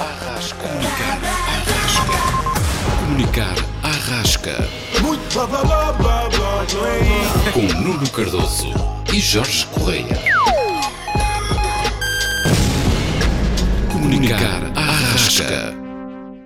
[0.00, 0.68] Arrasca.
[0.68, 2.18] Comunicar Arrasca.
[3.00, 4.54] Comunicar Arrasca.
[5.02, 6.28] Muito babá,
[7.52, 8.68] Com Nuno Cardoso
[9.12, 10.16] e Jorge Correia.
[13.90, 15.74] Comunicar Arrasca.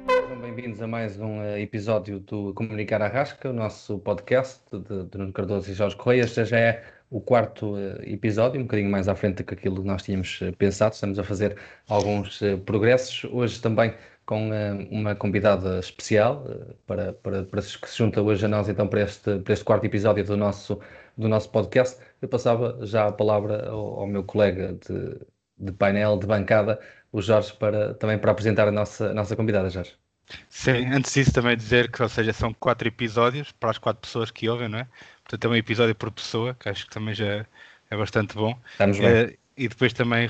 [0.08, 5.18] Sejam bem-vindos a mais um uh, episódio do Comunicar Arrasca, o nosso podcast de, de
[5.18, 6.22] Nuno Cardoso e Jorge Correia.
[6.22, 9.82] Este já é o quarto uh, episódio, um bocadinho mais à frente do que aquilo
[9.82, 10.94] que nós tínhamos uh, pensado.
[10.94, 11.56] Estamos a fazer
[11.88, 13.24] alguns progressos.
[13.32, 13.94] Hoje também
[14.24, 14.50] com
[14.90, 16.44] uma convidada especial
[16.86, 19.84] para, para, para que se junta hoje a nós então para este, para este quarto
[19.84, 20.80] episódio do nosso,
[21.16, 22.00] do nosso podcast.
[22.20, 25.18] Eu passava já a palavra ao, ao meu colega de,
[25.58, 26.80] de painel, de bancada,
[27.12, 30.01] o Jorge, para, também para apresentar a nossa, a nossa convidada, Jorge.
[30.48, 34.30] Sim, antes disso também dizer que, ou seja, são quatro episódios para as quatro pessoas
[34.30, 34.88] que ouvem, não é?
[35.24, 37.46] Portanto, é um episódio por pessoa, que acho que também já
[37.90, 38.58] é bastante bom.
[38.72, 39.08] Estamos bem.
[39.08, 40.28] É, e depois também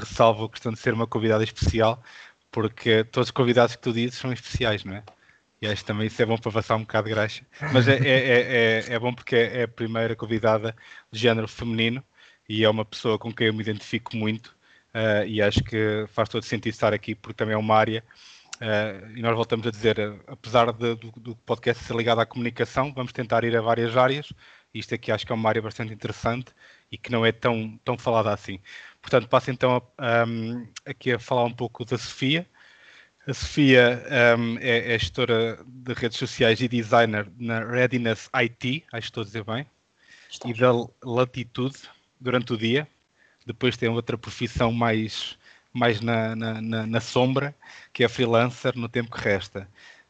[0.00, 2.02] ressalvo a questão de ser uma convidada especial,
[2.50, 5.02] porque todos os convidados que tu dizes são especiais, não é?
[5.60, 7.42] E acho que também isso é bom para passar um bocado de graxa.
[7.72, 10.76] Mas é, é, é, é, bom porque é a primeira convidada
[11.10, 12.04] de género feminino
[12.48, 14.48] e é uma pessoa com quem eu me identifico muito
[14.94, 18.04] uh, e acho que faz todo sentido estar aqui porque também é uma área.
[18.56, 22.92] Uh, e nós voltamos a dizer, apesar de, do, do, podcast ser ligado à comunicação,
[22.92, 24.32] vamos tentar ir a várias áreas.
[24.72, 26.52] Isto aqui acho que é uma área bastante interessante
[26.90, 28.60] e que não é tão, tão falada assim.
[29.02, 32.46] Portanto, passo então a, um, aqui a falar um pouco da Sofia.
[33.26, 34.02] A Sofia
[34.38, 39.22] um, é, é, gestora de redes sociais e designer na Readiness IT, acho que estou
[39.22, 39.66] a dizer bem,
[40.44, 41.78] e da Latitude
[42.20, 42.86] durante o dia.
[43.46, 45.38] Depois tem outra profissão mais,
[45.74, 47.54] mais na, na, na, na sombra,
[47.92, 49.68] que é freelancer no tempo que resta.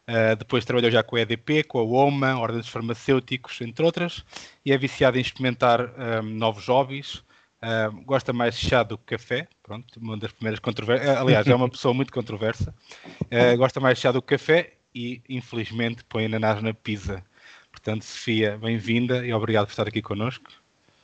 [0.08, 4.22] Uh, depois trabalhou já com a EDP, com a OMA, Ordens Farmacêuticos, entre outras,
[4.64, 7.24] e é viciado em experimentar um, novos hobbies,
[7.64, 11.16] Uh, gosta mais de chá do que café, pronto, uma das primeiras controvérsias.
[11.16, 12.74] Aliás, é uma pessoa muito controversa.
[13.06, 17.24] Uh, gosta mais de chá do que café e, infelizmente, põe ananás na pizza.
[17.72, 20.44] Portanto, Sofia, bem-vinda e obrigado por estar aqui connosco.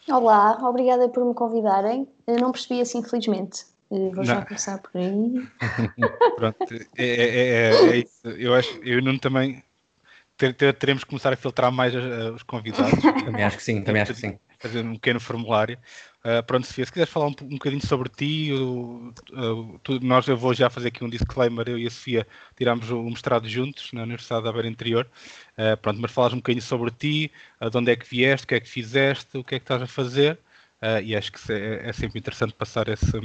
[0.07, 2.07] Olá, obrigada por me convidarem.
[2.27, 3.65] Eu não percebi assim, infelizmente.
[3.91, 4.25] Vou não.
[4.25, 5.49] já começar por aí.
[6.37, 8.29] pronto, é, é, é, é, isso.
[8.29, 9.63] Eu acho, eu não também
[10.79, 11.93] teremos que começar a filtrar mais
[12.35, 12.93] os convidados.
[13.25, 14.39] também acho que sim, também acho que sim.
[14.59, 15.79] Fazer um pequeno formulário.
[16.23, 20.37] Uh, pronto, Sofia, se quiseres falar um, um bocadinho sobre ti, uh, tu, nós eu
[20.37, 22.27] vou já fazer aqui um disclaimer, eu e a Sofia
[22.57, 25.09] tirámos o mestrado juntos na Universidade da Beira Interior,
[25.57, 27.33] uh, pronto, mas falas um bocadinho sobre ti,
[27.71, 29.81] de onde é que vieste, o que é que fizeste, o que é que estás
[29.81, 30.39] a fazer,
[31.03, 33.17] e acho que é, é, sempre interessante passar esse,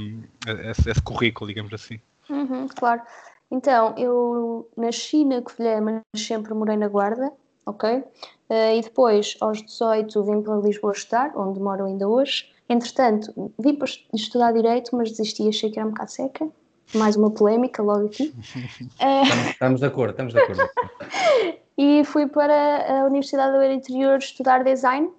[0.70, 1.98] esse, esse currículo, digamos assim.
[2.28, 3.02] Uhum, claro.
[3.50, 7.32] Então, eu nasci na Covilhã, mas sempre morei na Guarda,
[7.64, 8.04] ok?
[8.48, 12.52] e depois, aos 18, vim para Lisboa estudar, onde moro ainda hoje.
[12.68, 16.48] Entretanto, vim para estudar Direito, mas desisti, achei que era um bocado seca.
[16.94, 18.32] Mais uma polémica logo aqui.
[19.00, 20.62] estamos, estamos de acordo, estamos de acordo.
[21.76, 25.10] e fui para a Universidade do Interior estudar Design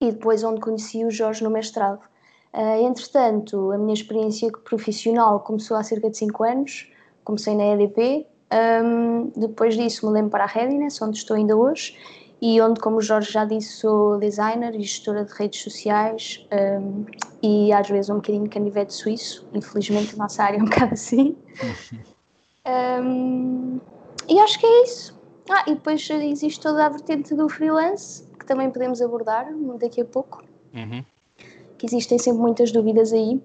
[0.00, 2.00] e depois onde conheci o Jorge no mestrado.
[2.52, 6.90] Uh, entretanto, a minha experiência profissional começou há cerca de 5 anos,
[7.24, 8.26] comecei na EDP,
[8.84, 11.96] um, depois disso me lembro para a Readiness, onde estou ainda hoje,
[12.40, 17.04] e onde, como o Jorge já disse, sou designer e gestora de redes sociais um,
[17.42, 21.36] e às vezes um bocadinho canivete suíço, infelizmente a nossa área é um bocado assim.
[22.66, 23.80] um,
[24.28, 25.16] e acho que é isso.
[25.48, 29.46] Ah, e depois existe toda a vertente do freelance, que também podemos abordar
[29.80, 30.44] daqui a pouco.
[30.72, 31.04] Uhum.
[31.76, 33.42] Que existem sempre muitas dúvidas aí.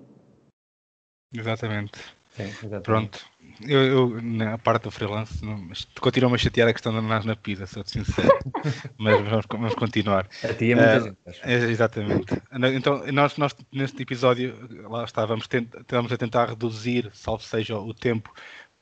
[1.33, 1.99] Exatamente.
[2.29, 2.83] Sim, exatamente.
[2.83, 3.31] Pronto.
[3.67, 5.69] Eu, eu, na parte do freelance, não,
[5.99, 8.29] continua-me a chatear a questão de ananás na pizza, sou sincero.
[8.97, 10.27] mas vamos, vamos continuar.
[10.43, 11.17] A ti é muita uh, gente.
[11.43, 12.41] É, exatamente.
[12.75, 14.55] Então, nós, nós neste episódio,
[14.89, 18.33] lá estávamos estamos a tentar reduzir, salvo seja o tempo,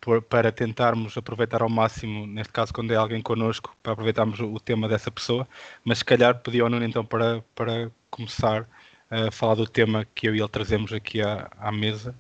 [0.02, 4.54] por, para tentarmos aproveitar ao máximo, neste caso, quando é alguém connosco, para aproveitarmos o,
[4.54, 5.48] o tema dessa pessoa.
[5.84, 8.68] Mas se calhar pedi ao Nuno então para, para começar
[9.10, 12.16] a falar do tema que eu e ele trazemos aqui à, à mesa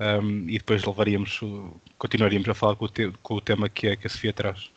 [0.00, 1.40] um, e depois levaríamos,
[1.98, 4.70] continuaríamos a falar com o, te, com o tema que, é, que a Sofia traz.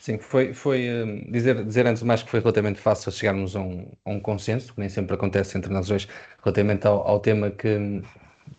[0.00, 0.88] Sim, foi, foi
[1.28, 4.80] dizer, dizer antes mais que foi relativamente fácil chegarmos a um, a um consenso, que
[4.80, 6.08] nem sempre acontece entre nós dois,
[6.42, 8.02] relativamente ao, ao tema que,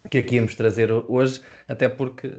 [0.09, 2.31] que aqui íamos trazer hoje, até porque,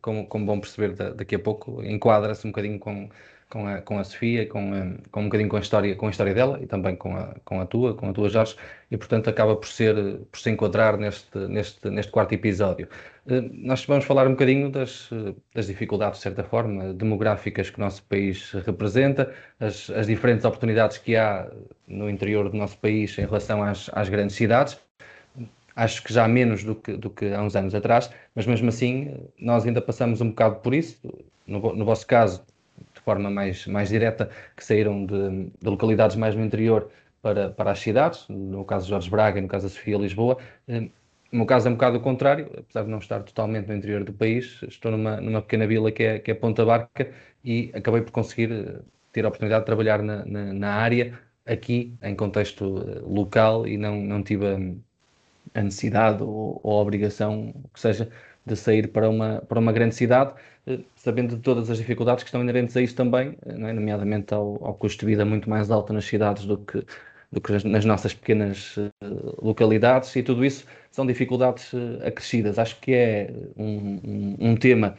[0.00, 3.08] como, como vão perceber daqui a pouco, enquadra-se um bocadinho com,
[3.48, 6.10] com a, com a Sofia, com, um, com um bocadinho com a história, com a
[6.10, 8.56] história dela e também com a, com a tua, com a tua Jorge,
[8.90, 12.88] e portanto acaba por ser por se enquadrar neste, neste, neste quarto episódio.
[13.52, 15.10] Nós vamos falar um bocadinho das,
[15.54, 20.96] das dificuldades, de certa forma, demográficas que o nosso país representa, as, as diferentes oportunidades
[20.96, 21.50] que há
[21.86, 24.78] no interior do nosso país em relação às, às grandes cidades
[25.78, 29.14] acho que já menos do que, do que há uns anos atrás, mas mesmo assim
[29.38, 31.00] nós ainda passamos um bocado por isso.
[31.46, 32.44] No, no vosso caso,
[32.94, 36.90] de forma mais, mais direta, que saíram de, de localidades mais no interior
[37.22, 40.38] para, para as cidades, no caso de Jorge Braga, no caso da Sofia Lisboa.
[40.66, 40.90] No
[41.32, 44.12] meu caso é um bocado o contrário, apesar de não estar totalmente no interior do
[44.12, 47.12] país, estou numa, numa pequena vila que é, que é Ponta Barca
[47.44, 48.80] e acabei por conseguir eh,
[49.12, 53.76] ter a oportunidade de trabalhar na, na, na área aqui em contexto eh, local e
[53.76, 54.58] não, não tive a,
[55.54, 58.08] a necessidade ou, ou, a obrigação, que seja,
[58.46, 60.32] de sair para uma, para uma grande cidade,
[60.66, 63.72] eh, sabendo de todas as dificuldades que estão inerentes a isso também, é?
[63.72, 66.84] nomeadamente ao, ao custo de vida muito mais alto nas cidades do que
[67.30, 68.90] do que nas nossas pequenas uh,
[69.42, 71.72] localidades e tudo isso são dificuldades
[72.02, 72.58] acrescidas.
[72.58, 74.96] Acho que é um, um, um, tema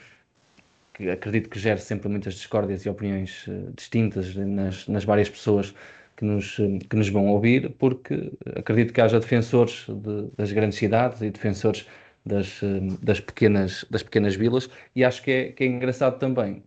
[0.93, 5.73] que acredito que gera sempre muitas discórdias e opiniões distintas nas, nas, várias pessoas
[6.19, 6.57] que nos,
[6.89, 11.87] que nos vão ouvir, porque acredito que haja defensores de, das grandes cidades e defensores
[12.25, 12.59] das,
[13.01, 16.61] das, pequenas, das pequenas vilas e acho que é, que é engraçado também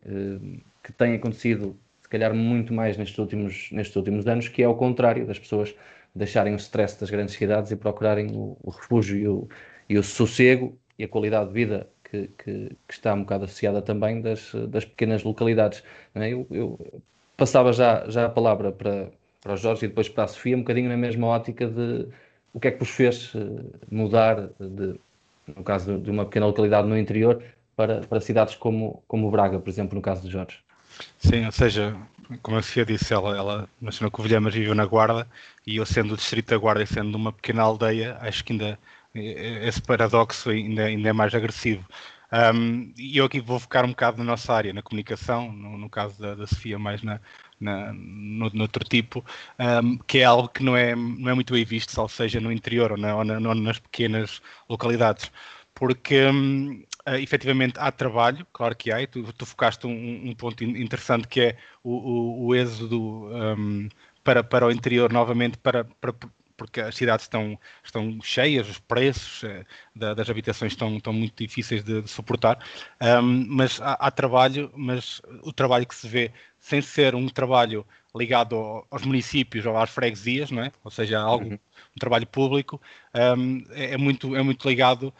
[0.82, 1.76] que tenha acontecido
[2.12, 5.74] calhar muito mais nestes últimos, nestes últimos anos, que é ao contrário das pessoas
[6.14, 9.48] deixarem o stress das grandes cidades e procurarem o, o refúgio e o,
[9.88, 13.80] e o, sossego e a qualidade de vida que, que, que, está um bocado associada
[13.80, 15.82] também das, das pequenas localidades.
[16.14, 16.28] É?
[16.28, 17.02] Eu, eu,
[17.34, 19.10] passava já, já a palavra para,
[19.42, 22.08] para o Jorge e depois para a Sofia, um bocadinho na mesma ótica de
[22.54, 24.94] o que é que vos fez eh, mudar, de,
[25.54, 27.42] no caso de uma pequena localidade no interior,
[27.76, 30.58] para, para cidades como, como Braga, por exemplo, no caso de Jorge.
[31.18, 31.96] Sim, ou seja,
[32.42, 35.26] como a Sofia disse, ela, ela nasceu na Covilhã, mas viveu na Guarda,
[35.66, 38.78] e eu sendo do distrito da Guarda e sendo uma pequena aldeia, acho que ainda
[39.14, 41.84] esse paradoxo ainda, ainda é mais agressivo.
[42.32, 45.90] Um, e eu aqui vou focar um bocado na nossa área, na comunicação, no, no
[45.90, 47.20] caso da, da, Sofia, mais na,
[47.62, 49.24] na, no, no outro tipo,
[49.58, 52.52] um, que é algo que não é, não é muito bem visto, ou seja no
[52.52, 55.30] interior ou, na, ou, na, ou nas pequenas localidades.
[55.74, 60.34] Porque um, Uh, efetivamente há trabalho, claro que há, e tu, tu focaste um, um,
[60.36, 63.88] ponto interessante que é o, o, o êxodo um,
[64.22, 66.14] para, para o interior novamente, para, para,
[66.56, 69.66] porque as cidades estão, estão cheias, os preços uh,
[69.96, 72.64] da, das habitações estão, estão muito difíceis de, de suportar,
[73.20, 76.30] um, mas há, há, trabalho, mas o trabalho que se vê
[76.62, 80.70] sem ser um trabalho ligado aos municípios ou às freguesias, não é?
[80.84, 81.54] ou seja, algo, uhum.
[81.54, 82.80] um trabalho público,
[83.36, 85.12] um, é, é, muito, é muito ligado,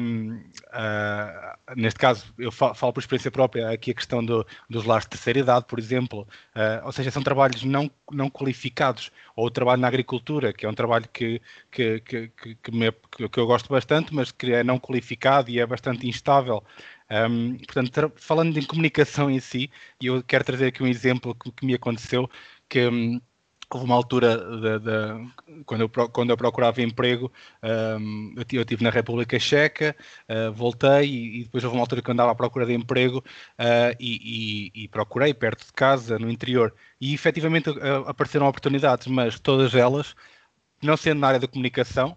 [0.00, 4.84] um, uh, neste caso, eu falo, falo, por experiência própria, aqui a questão do, dos
[4.84, 6.26] lares de terceira idade, por exemplo,
[6.56, 10.68] uh, ou seja, são trabalhos não, não qualificados, ou o trabalho na agricultura, que é
[10.68, 14.64] um trabalho que, que, que, que, que, me, que eu gosto bastante, mas que é
[14.64, 16.64] não qualificado e é bastante instável,
[17.10, 19.70] um, portanto, falando em comunicação em si,
[20.00, 22.28] eu quero trazer aqui um exemplo que, que me aconteceu,
[22.68, 23.20] que um,
[23.72, 28.90] houve uma altura de, de, quando, eu, quando eu procurava emprego, um, eu, estive na
[28.90, 29.94] República Checa,
[30.28, 33.96] uh, voltei e, e, depois houve uma altura que andava à procura de emprego uh,
[33.98, 39.38] e, e, e, procurei perto de casa, no interior, e efetivamente uh, apareceram oportunidades, mas
[39.38, 40.16] todas elas,
[40.82, 42.16] não sendo na área da comunicação,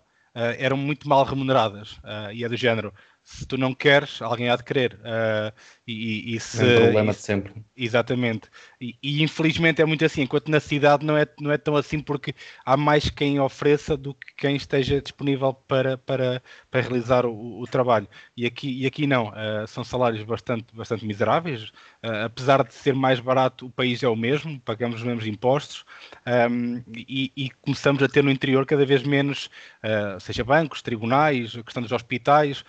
[0.58, 2.00] eram muito mal remuneradas
[2.34, 2.92] e é do género
[3.24, 4.96] se tu não queres, alguém há de querer.
[4.96, 5.54] Uh,
[5.88, 7.54] e, e, se, é um problema e, de sempre.
[7.76, 8.50] Exatamente.
[8.80, 12.00] E, e, infelizmente é muito assim, enquanto na cidade não é, não é tão assim
[12.00, 12.36] porque
[12.66, 17.66] há mais quem ofereça do que quem esteja disponível para, para, para realizar o, o
[17.66, 18.08] trabalho.
[18.36, 21.70] E aqui, e aqui não, uh, são salários bastante, bastante miseráveis,
[22.04, 25.86] uh, apesar de ser mais barato, o país é o mesmo, pagamos os mesmos impostos
[26.52, 29.50] um, e, e, começamos a ter no interior cada vez menos,
[30.20, 32.64] seja bancos, tribunais, a questão dos hospitais,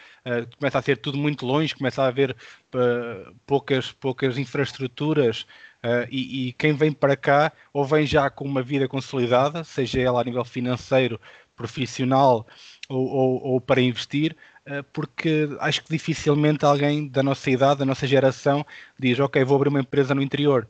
[0.58, 2.32] começa a ser tudo muito longe, começa a haver
[2.74, 5.42] uh, poucas, poucas infraestruturas
[5.84, 10.00] uh, e, e, quem vem para cá ou vem já com uma vida consolidada, seja
[10.00, 11.20] ela a nível financeiro,
[11.56, 12.46] profissional
[12.88, 14.36] ou, ou, ou para investir,
[14.66, 18.64] uh, porque acho que dificilmente alguém da nossa idade, da nossa geração,
[18.98, 20.68] diz ok, vou abrir uma empresa no interior,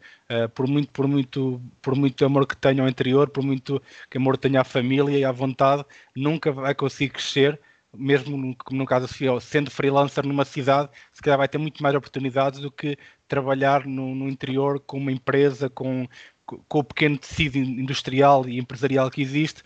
[0.54, 4.37] por, muito, por, muito, por muito amor que tenha ao interior, por muito que amor
[4.37, 5.85] tenha à família e à vontade,
[6.16, 7.61] nunca vai conseguir crescer
[7.96, 9.08] mesmo no, no caso
[9.40, 12.96] sendo freelancer numa cidade, se calhar vai ter muito mais oportunidades do que
[13.28, 16.06] trabalhar no, no interior com uma empresa, com,
[16.44, 19.62] com o pequeno tecido industrial e empresarial que existe.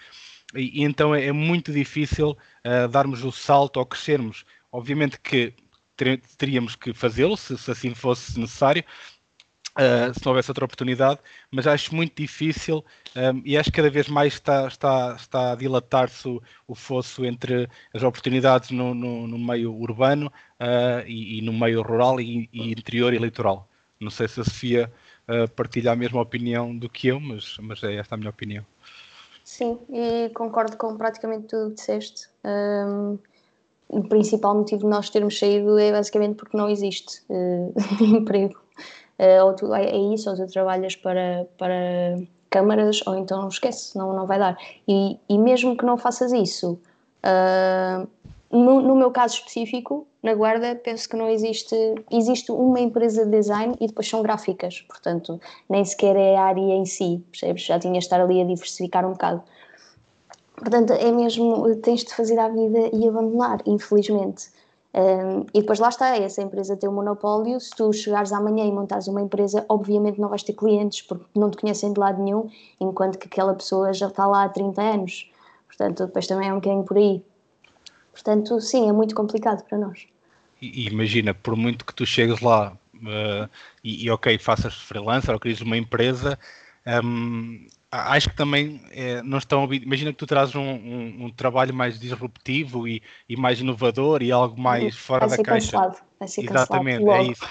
[0.55, 4.45] E, e então é, é, muito difícil uh, darmos o salto ou crescermos.
[4.71, 5.55] Obviamente que
[6.37, 8.85] teríamos que fazê-lo, se, se assim fosse necessário,
[9.79, 11.21] Uh, se não houvesse outra oportunidade,
[11.53, 15.55] mas acho muito difícil um, e acho que cada vez mais está, está, está a
[15.55, 21.43] dilatar-se o, o, fosso entre as oportunidades no, no, no meio urbano uh, e, e,
[21.43, 23.69] no meio rural e, e, interior e litoral.
[24.01, 24.93] Não sei se a Sofia
[25.29, 28.67] uh, partilha a mesma opinião do que eu, mas, mas é esta a minha opinião.
[29.45, 32.29] Sim, e concordo com praticamente tudo o que disseste.
[32.45, 33.17] Um,
[33.89, 38.61] o principal motivo de nós termos saído é basicamente porque não existe uh, emprego.
[39.19, 43.97] Uh, ou tu, é, é, isso, ou tu trabalhas para, para câmaras, ou então esquece,
[43.99, 44.57] não, não vai dar.
[44.87, 46.79] E, e mesmo que não faças isso,
[47.25, 48.09] uh,
[48.51, 51.75] no, no, meu caso específico, na Guarda, penso que não existe.
[52.11, 56.61] Existe uma empresa de design e depois são gráficas, portanto, nem sequer é a área
[56.61, 57.65] em si, percebes?
[57.65, 59.43] Já tinha de estar ali a diversificar um bocado.
[60.57, 64.49] Portanto, é mesmo, tens de fazer a vida e abandonar, infelizmente.
[64.95, 67.61] Um, e depois lá está, essa empresa tem um monopólio.
[67.61, 71.51] Se tu chegares amanhã e montares uma empresa, obviamente não vais ter clientes porque não
[71.51, 72.49] te conhecem de lado nenhum,
[72.81, 75.31] enquanto que aquela pessoa já está lá há 30 anos.
[75.67, 77.23] Portanto, depois também é um bocadinho por aí.
[78.13, 80.07] Portanto, sim, é muito complicado para nós.
[80.61, 83.49] E, imagina, por muito que tu chegues lá uh,
[83.85, 86.37] e, e, ok, faças freelancer ou crises uma empresa,
[87.05, 89.73] um, acho que também é, não estão.
[89.73, 94.31] Imagina que tu trazes um, um, um trabalho mais disruptivo e, e, mais inovador e
[94.31, 95.73] algo mais fora vai da caixa.
[95.73, 95.99] Cancelado.
[96.19, 97.45] Vai ser Exatamente, é isso.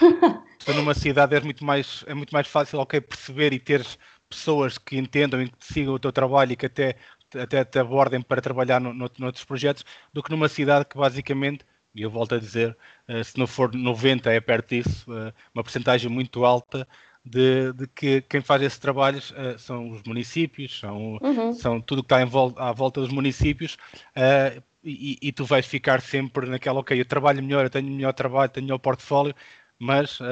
[0.58, 4.76] Estou numa cidade é muito mais é muito mais fácil, ok, perceber e teres pessoas
[4.76, 6.96] que entendam e que sigam o teu trabalho e que até
[7.36, 11.64] até te abordem para trabalhar no, no, noutros projetos, do que numa cidade que basicamente,
[11.94, 12.76] e eu volto a dizer,
[13.08, 16.86] uh, se não for 90 é perto disso, uh, uma porcentagem muito alta
[17.28, 21.52] de, de que quem faz esses trabalhos uh, são os municípios, são, uhum.
[21.52, 23.74] são tudo que está volta, à volta dos municípios,
[24.16, 28.12] uh, e, e, tu vais ficar sempre naquela, ok, eu trabalho melhor, eu tenho melhor
[28.14, 29.34] trabalho, tenho melhor portfólio,
[29.78, 30.24] mas, uh,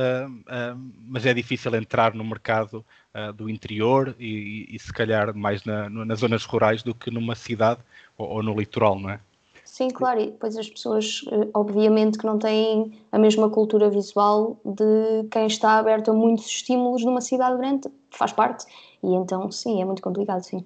[1.07, 2.85] mas é difícil entrar no mercado
[3.35, 7.81] do interior e, e, se calhar mais na, nas zonas rurais do que numa cidade
[8.19, 9.21] ou, ou no litoral, não é?
[9.77, 14.59] Sim, claro, e depois as pessoas, eh, obviamente, que não têm a mesma cultura visual
[14.65, 18.65] de quem está aberto a muitos estímulos numa cidade grande, faz parte,
[19.05, 20.65] e então, sim, é muito complicado, sim.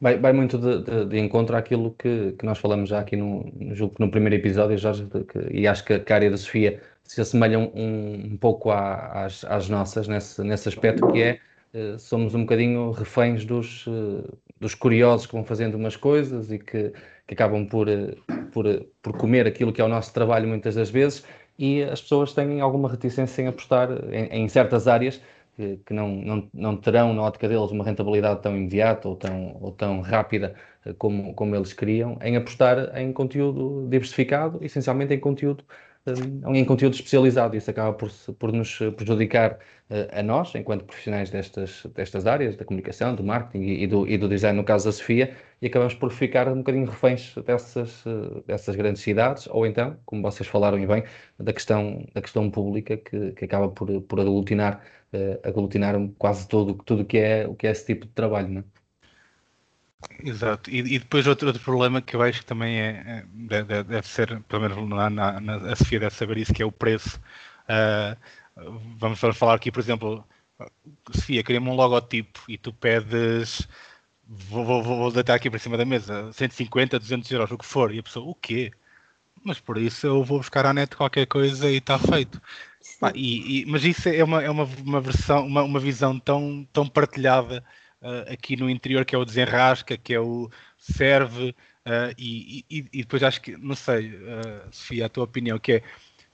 [0.00, 3.44] Vai, vai muito de, de, de, encontro àquilo que, que nós falamos já aqui no,
[3.60, 7.20] no, no primeiro episódio, Jorge, que, e acho que, que, a área da Sofia se
[7.20, 11.40] assemelha um, um pouco à, às, às, nossas nesse, nesse aspecto, que é
[11.74, 16.58] eh, somos um bocadinho reféns dos, eh, dos curiosos que vão fazendo umas coisas e
[16.58, 16.90] que
[17.26, 18.14] que acabam por, eh,
[18.52, 21.24] por, eh, por comer aquilo que é o nosso trabalho muitas das vezes
[21.58, 25.20] e as pessoas têm alguma reticência em apostar em, em certas áreas
[25.56, 29.56] que, que, não, não, não terão na ótica deles uma rentabilidade tão imediata ou tão,
[29.60, 30.54] ou tão rápida
[30.84, 35.64] eh, como, como eles queriam, em apostar em conteúdo diversificado, essencialmente em conteúdo
[36.54, 37.56] em conteúdo especializado.
[37.56, 39.58] Isso acaba por, por nos prejudicar
[40.12, 44.28] a nós, enquanto profissionais destas, destas áreas, da comunicação, do marketing e do, e do
[44.28, 48.04] design, no caso da Sofia, e acabamos por ficar um bocadinho reféns dessas,
[48.46, 51.04] dessas grandes cidades, ou então, como vocês falaram bem,
[51.38, 54.82] da questão, da questão pública que, que acaba por, por aglutinar,
[55.12, 58.48] uh, aglutinar quase todo, tudo que é, o que é esse tipo de trabalho.
[58.48, 58.75] Não é?
[60.22, 63.82] Exato, e, e, depois outro, outro problema que eu acho que também é, é deve,
[63.82, 66.72] deve, ser, pelo menos na, na, na, a Sofia deve saber isso, que é o
[66.72, 67.18] preço.
[67.68, 68.16] Uh,
[68.98, 70.24] vamos falar aqui, por exemplo,
[71.12, 73.66] Sofia, queremos um logotipo e tu pedes,
[74.26, 77.94] vou, vou, vou deitar aqui para cima da mesa, 150, 200 euros, o que for,
[77.94, 78.72] e a pessoa, o quê?
[79.44, 82.40] Mas por isso eu vou buscar à net qualquer coisa e está feito.
[83.14, 86.86] e, e, mas isso é uma, é uma, uma versão, uma, uma visão tão, tão
[86.88, 87.64] partilhada
[88.02, 91.50] uh, aqui no interior, que é o desenrasca, que é o serve,
[91.86, 95.72] uh, e, e, e, depois acho que, não sei, uh, Sofia, a tua opinião, que
[95.72, 95.82] é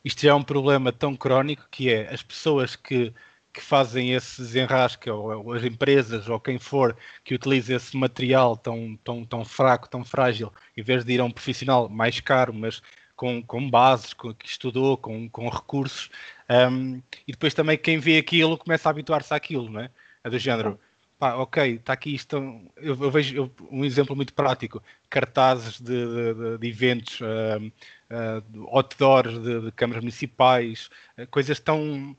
[0.05, 3.13] isto já é um problema tão crónico que é as pessoas que,
[3.53, 8.57] que fazem esse desenrasca, ou, ou, as empresas, ou quem for, que utiliza esse material
[8.57, 12.53] tão, tão, tão fraco, tão frágil, em vez de ir a um profissional mais caro,
[12.53, 12.83] mas
[13.15, 16.11] com, com bases, com, que estudou, com, com recursos,
[16.51, 19.91] um, e depois também quem vê aquilo começa a habituar-se àquilo, não é?
[20.25, 20.79] É do género,
[21.23, 22.35] pá, ok, está aqui isto,
[22.77, 27.65] eu, eu vejo eu, um exemplo muito prático, cartazes de, de, de eventos, uh,
[28.11, 32.17] uh, outdoors de, de câmaras municipais, uh, coisas tão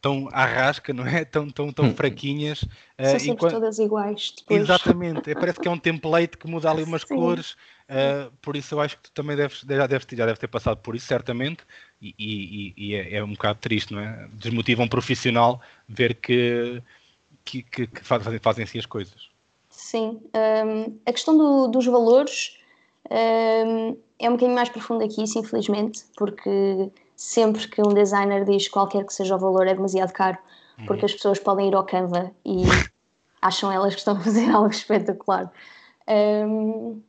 [0.00, 1.24] tão arrasca, não é?
[1.30, 1.94] Tão, tão, tão hum.
[1.94, 2.60] fraquinhas.
[2.60, 3.52] São uh, sempre enquanto...
[3.52, 4.34] todas iguais.
[4.36, 4.62] Depois.
[4.62, 7.14] Exatamente, é, parece que é um template que muda ali umas Sim.
[7.14, 10.48] cores, uh, por isso eu acho que tu também deves, já, deves, já deves ter
[10.48, 11.62] passado por isso, certamente,
[12.02, 14.28] e, e, e é, é, um bocado triste, não é?
[14.32, 16.82] Desmotiva um profissional ver que,
[17.44, 19.30] que, que, que fazem, fazem assim as coisas.
[19.68, 22.58] Sim, um, a questão do, dos valores
[23.10, 28.68] um, é um bocadinho mais profunda que isso, infelizmente, porque sempre que um designer diz
[28.68, 30.38] qualquer que seja o valor é demasiado caro,
[30.78, 30.86] uhum.
[30.86, 32.62] porque as pessoas podem ir ao Canva e
[33.40, 35.50] acham elas que estão a fazer algo espetacular.
[36.08, 37.00] Um,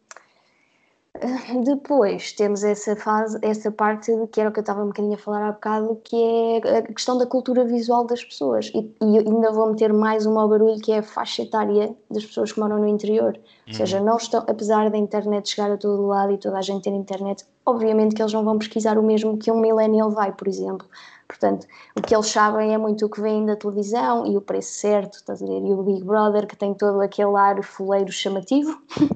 [1.65, 5.18] Depois temos essa fase, essa parte que era o que eu estava um bocadinho a
[5.18, 6.15] falar há bocado, que
[6.63, 8.72] é a questão da cultura visual das pessoas.
[8.74, 12.25] E, e ainda vou meter mais um mau barulho que é a faixa etária das
[12.25, 13.38] pessoas que moram no interior.
[13.68, 16.84] Ou seja, não estão, apesar da internet chegar a todo lado e toda a gente
[16.84, 20.48] ter internet, obviamente que eles não vão pesquisar o mesmo que um millennial vai, por
[20.48, 20.88] exemplo.
[21.27, 21.65] Portanto,
[21.96, 25.13] o que eles sabem é muito o que vem da televisão e o preço certo,
[25.15, 25.65] estás a ver?
[25.65, 29.10] E o Big Brother que tem todo aquele ar foleiro chamativo, uhum.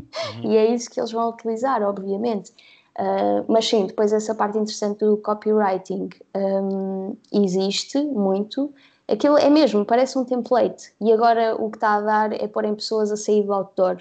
[0.52, 2.54] e é isso que eles vão utilizar, obviamente.
[2.98, 8.74] Uh, mas sim, depois essa parte interessante do copywriting um, existe muito.
[9.08, 10.94] Aquilo é mesmo, parece um template.
[11.02, 13.98] E agora o que está a dar é porem pessoas a sair do outdoor,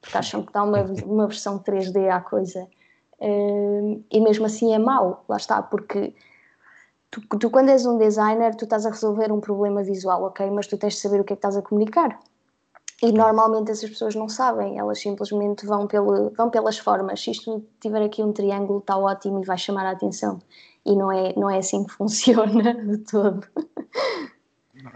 [0.00, 2.68] porque acham que dá uma, uma versão 3D à coisa.
[3.20, 6.14] E mesmo assim é mau, lá está, porque
[7.10, 10.50] tu, tu, quando és um designer, tu estás a resolver um problema visual, ok?
[10.50, 12.18] Mas tu tens de saber o que é que estás a comunicar.
[13.02, 17.20] E normalmente essas pessoas não sabem, elas simplesmente vão, pelo, vão pelas formas.
[17.20, 20.40] Se isto tiver aqui um triângulo, está ótimo e vai chamar a atenção.
[20.84, 23.46] E não é, não é assim que funciona de todo.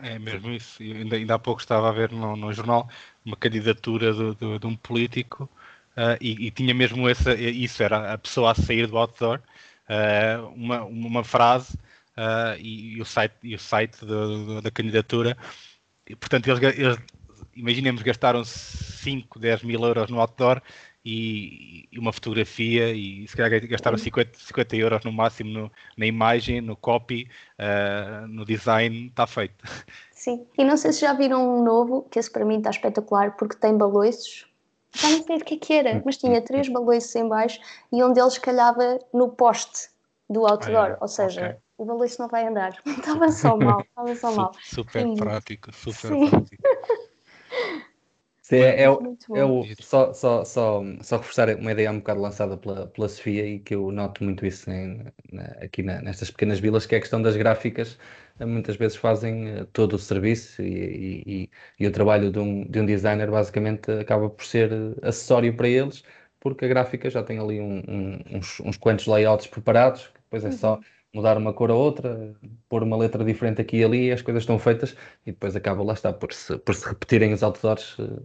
[0.03, 0.83] É mesmo isso.
[0.83, 2.89] Ainda, ainda há pouco estava a ver no, no jornal
[3.25, 5.49] uma candidatura de, de, de um político
[5.97, 9.41] uh, e, e, tinha mesmo essa, isso, era a pessoa a sair do outdoor,
[9.89, 11.75] uh, uma, uma frase
[12.17, 13.99] uh, e, e, o site, e o site
[14.63, 15.37] da candidatura.
[16.07, 16.99] E, portanto, eles, eles
[17.55, 20.61] imaginemos, gastaram 5, 10 mil euros no outdoor
[21.05, 26.07] e, e, uma fotografia e se calhar gastaram 50, 50 euros no máximo no, na
[26.07, 27.29] imagem, no copy,
[27.59, 29.65] uh, no design, está feito.
[30.13, 33.37] Sim, e não sei se já viram um novo, que esse para mim está espetacular
[33.37, 34.50] porque tem baloiços.
[34.95, 37.61] Já não sei o que, é que era, mas tinha três baloiços em baixo
[37.93, 39.89] e um deles calhava no poste
[40.29, 40.99] do outdoor, ah, é?
[41.01, 42.79] ou seja, okay o baloiço não vai andar.
[42.87, 44.53] Estava só mal, estava só mal.
[44.63, 45.17] Super Sim.
[45.17, 46.29] prático, super Sim.
[46.31, 46.63] prático.
[48.43, 52.57] Sim, é, é, é o, só, só, só, só reforçar uma ideia um bocado lançada
[52.57, 56.59] pela, pela Sofia e que eu noto muito isso em, na, aqui na, nestas pequenas
[56.59, 57.97] vilas, que é a questão das gráficas.
[58.47, 62.81] Muitas vezes fazem eh, todo o serviço e, e, e o trabalho de um, de
[62.81, 64.71] um designer basicamente acaba por ser
[65.03, 66.03] acessório para eles,
[66.39, 70.45] porque a gráfica já tem ali um, um, uns, uns quantos layouts preparados, que depois
[70.45, 70.81] é só uhum
[71.15, 72.35] mudar uma cor a outra,
[72.69, 75.95] pôr uma letra diferente aqui e ali, as coisas estão feitas e depois acaba, lá
[75.95, 78.23] está, por se, por se repetirem os outdoors uh,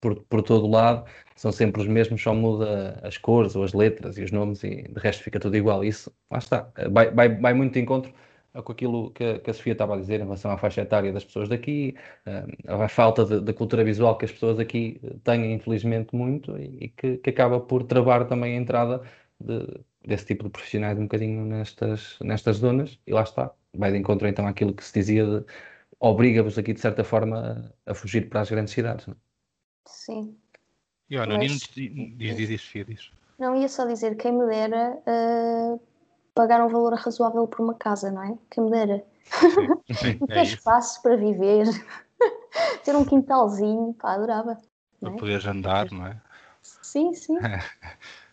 [0.00, 1.04] por, por todo o lado,
[1.36, 4.82] são sempre os mesmos, só muda as cores ou as letras e os nomes e
[4.84, 5.84] de resto fica tudo igual.
[5.84, 8.12] Isso, lá está, eh, vai, vai, vai muito de encontro
[8.52, 11.12] com aquilo que a, que a Sofia estava a dizer em relação à faixa etária
[11.12, 11.94] das pessoas daqui,
[12.26, 16.88] uh, a falta de, cultura visual que as pessoas aqui têm, infelizmente, muito e, e
[16.88, 19.02] que, que acaba por travar também a entrada
[19.40, 23.98] de, desse tipo de profissionais um bocadinho nestas, nestas zonas, e lá está, vai de
[23.98, 25.44] encontro então àquilo que se dizia de
[26.00, 29.06] obriga-vos aqui de certa forma a, a, fugir para as grandes cidades.
[29.06, 29.14] Não?
[29.14, 29.18] É?
[29.86, 30.36] Sim.
[31.10, 31.50] E olha, Mas...
[31.50, 31.60] diz,
[32.16, 35.80] diz, diz, diz, Não, ia só dizer, quem me dera uh,
[36.38, 38.38] pagar um valor razoável por uma casa, não é?
[38.48, 39.04] Quem me dera.
[39.24, 41.02] Sim, sim, ter é espaço isso.
[41.02, 41.66] para viver,
[42.84, 44.56] ter um quintalzinho, pá, adorava.
[45.00, 45.16] Para é?
[45.16, 46.16] poderes andar, não é?
[46.62, 47.36] Sim, sim.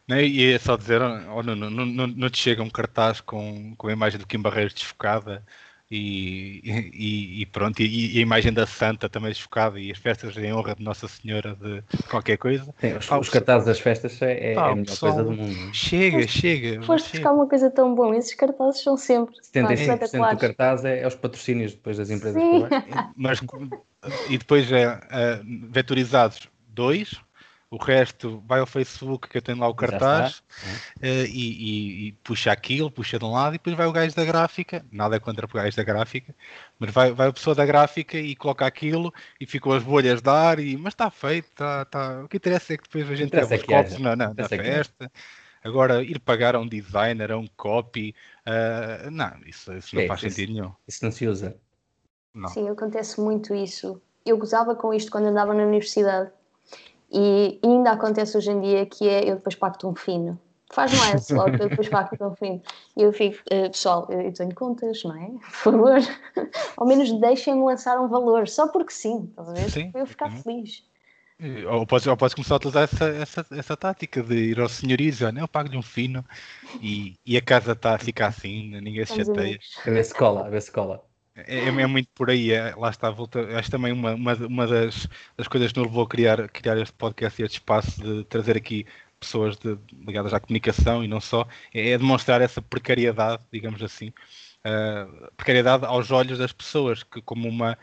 [0.07, 3.87] E é só dizer, oh, não, não, não, não te chega um cartaz com, com
[3.87, 5.43] a imagem do Kim Barreiros desfocada
[5.89, 6.61] e,
[6.93, 10.51] e, e pronto, e, e, a imagem da Santa também desfocada e as festas em
[10.51, 12.73] honra de Nossa Senhora de qualquer coisa.
[12.79, 15.73] Sim, os, os cartazes das festas é, é, a melhor pessoal, coisa do mundo.
[15.73, 16.81] Chega, chega.
[16.81, 21.07] Foste buscar uma coisa tão bom, esses cartazes são sempre 75% do cartaz é, é,
[21.07, 22.41] os patrocínios depois das empresas.
[23.15, 23.39] Mas,
[24.29, 27.15] e depois é uh, vetorizados dois
[27.75, 32.11] o resto vai ao Facebook que eu tenho lá o cartaz uh, e, e, e,
[32.23, 35.45] puxa aquilo, puxa de um lado e depois vai o gajo da gráfica, nada contra
[35.45, 36.33] o gajo da gráfica,
[36.79, 40.29] mas vai, vai a pessoa da gráfica e coloca aquilo e ficam as bolhas de
[40.29, 42.23] ar, e, mas está feito, tá, tá.
[42.23, 45.11] o que interessa é que depois a gente tem os copos na, na, na festa.
[45.61, 48.15] Agora, ir pagar a um designer, a um copy,
[48.47, 50.71] uh, não, isso, isso não é, faz isso, sentido nenhum.
[50.87, 51.57] Isso não se usa.
[52.33, 52.47] Não.
[52.49, 54.01] Sim, acontece muito isso.
[54.25, 56.31] Eu gozava com isto quando andava na universidade
[57.11, 60.39] e ainda acontece hoje em dia que é eu depois pacto um fino.
[60.71, 62.61] Faz mais logo, eu depois pacto um fino.
[62.97, 65.27] E eu fico, uh, pessoal, eu tenho contas, não é?
[65.27, 65.99] Por favor,
[66.77, 69.69] ao menos deixem-me lançar um valor, só porque sim, estás a ver?
[69.69, 70.41] Sim, para eu ficar sim.
[70.41, 70.83] feliz.
[71.69, 74.99] Ou podes, ou podes começar a utilizar essa, essa, essa tática de ir ao senhor
[75.01, 76.23] e dizer, eu pago-lhe um fino
[76.81, 79.59] e, e a casa está a ficar assim, ninguém se chateia.
[79.85, 81.03] A ver se cola, a ver se cola.
[81.35, 84.67] É, é, é, muito por aí, é, lá está, volta, acho também uma, uma, uma
[84.67, 88.23] das, das coisas que nos levou a criar, criar este podcast e este espaço de
[88.23, 88.85] trazer aqui
[89.19, 94.09] pessoas de, ligadas à comunicação e não só, é, é demonstrar essa precariedade, digamos assim,
[94.09, 97.77] uh, precariedade aos olhos das pessoas, que como uma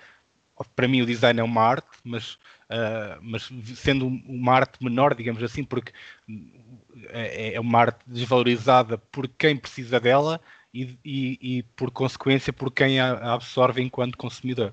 [0.77, 2.35] para mim o design é uma arte, mas,
[2.71, 5.93] uh, mas sendo uma arte menor, digamos assim, porque
[7.09, 10.41] é, é uma arte desvalorizada por quem precisa dela
[10.73, 14.73] e, e, e por consequência por quem a absorve enquanto consumidor.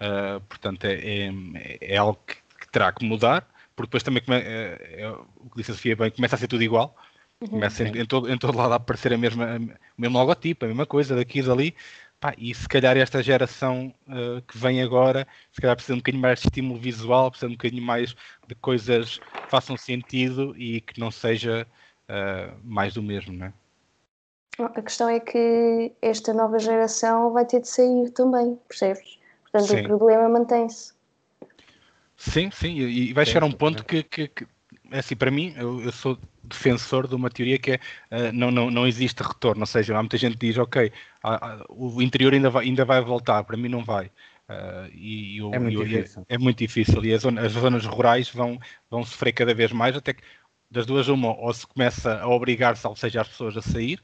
[0.00, 5.00] Uh, portanto, é, é, é algo que, que, terá que mudar, porque depois também, é,
[5.00, 6.96] é, o que disse a Sofia bem, começa a ser tudo igual.
[7.40, 9.58] Uhum, começa em, em, todo, em todo lado a aparecer a mesma,
[9.96, 11.74] o mesmo logotipo, a mesma coisa, daqui e dali.
[12.18, 16.22] Pá, e se calhar esta geração uh, que vem agora, se calhar precisa um bocadinho
[16.22, 18.16] mais de estímulo visual, precisa um bocadinho mais
[18.48, 21.66] de coisas que façam sentido e que não seja
[22.08, 23.52] uh, mais do mesmo, não é?
[24.58, 29.18] A questão é que esta nova geração vai ter de sair também, percebes?
[29.42, 29.80] Portanto, sim.
[29.80, 30.94] o problema mantém-se.
[32.16, 34.46] Sim, sim, e vai chegar a um ponto que, que, que
[34.90, 38.50] é assim, para mim, eu, eu, sou defensor de uma teoria que é uh, não,
[38.50, 40.92] não, não existe retorno, ou seja, há muita gente que diz, ok,
[41.68, 44.06] o interior ainda vai, ainda vai voltar, para mim não vai.
[44.48, 46.26] Uh, e, é, muito difícil.
[46.28, 49.96] é, muito difícil e as zonas, as zonas rurais vão, vão sofrer cada vez mais,
[49.96, 50.22] até que
[50.70, 54.00] das duas uma, ou se começa a obrigar-se, ou seja, as pessoas a sair,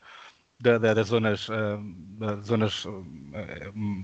[0.63, 1.53] da, da, das zonas, uh,
[2.19, 3.05] das zonas uh,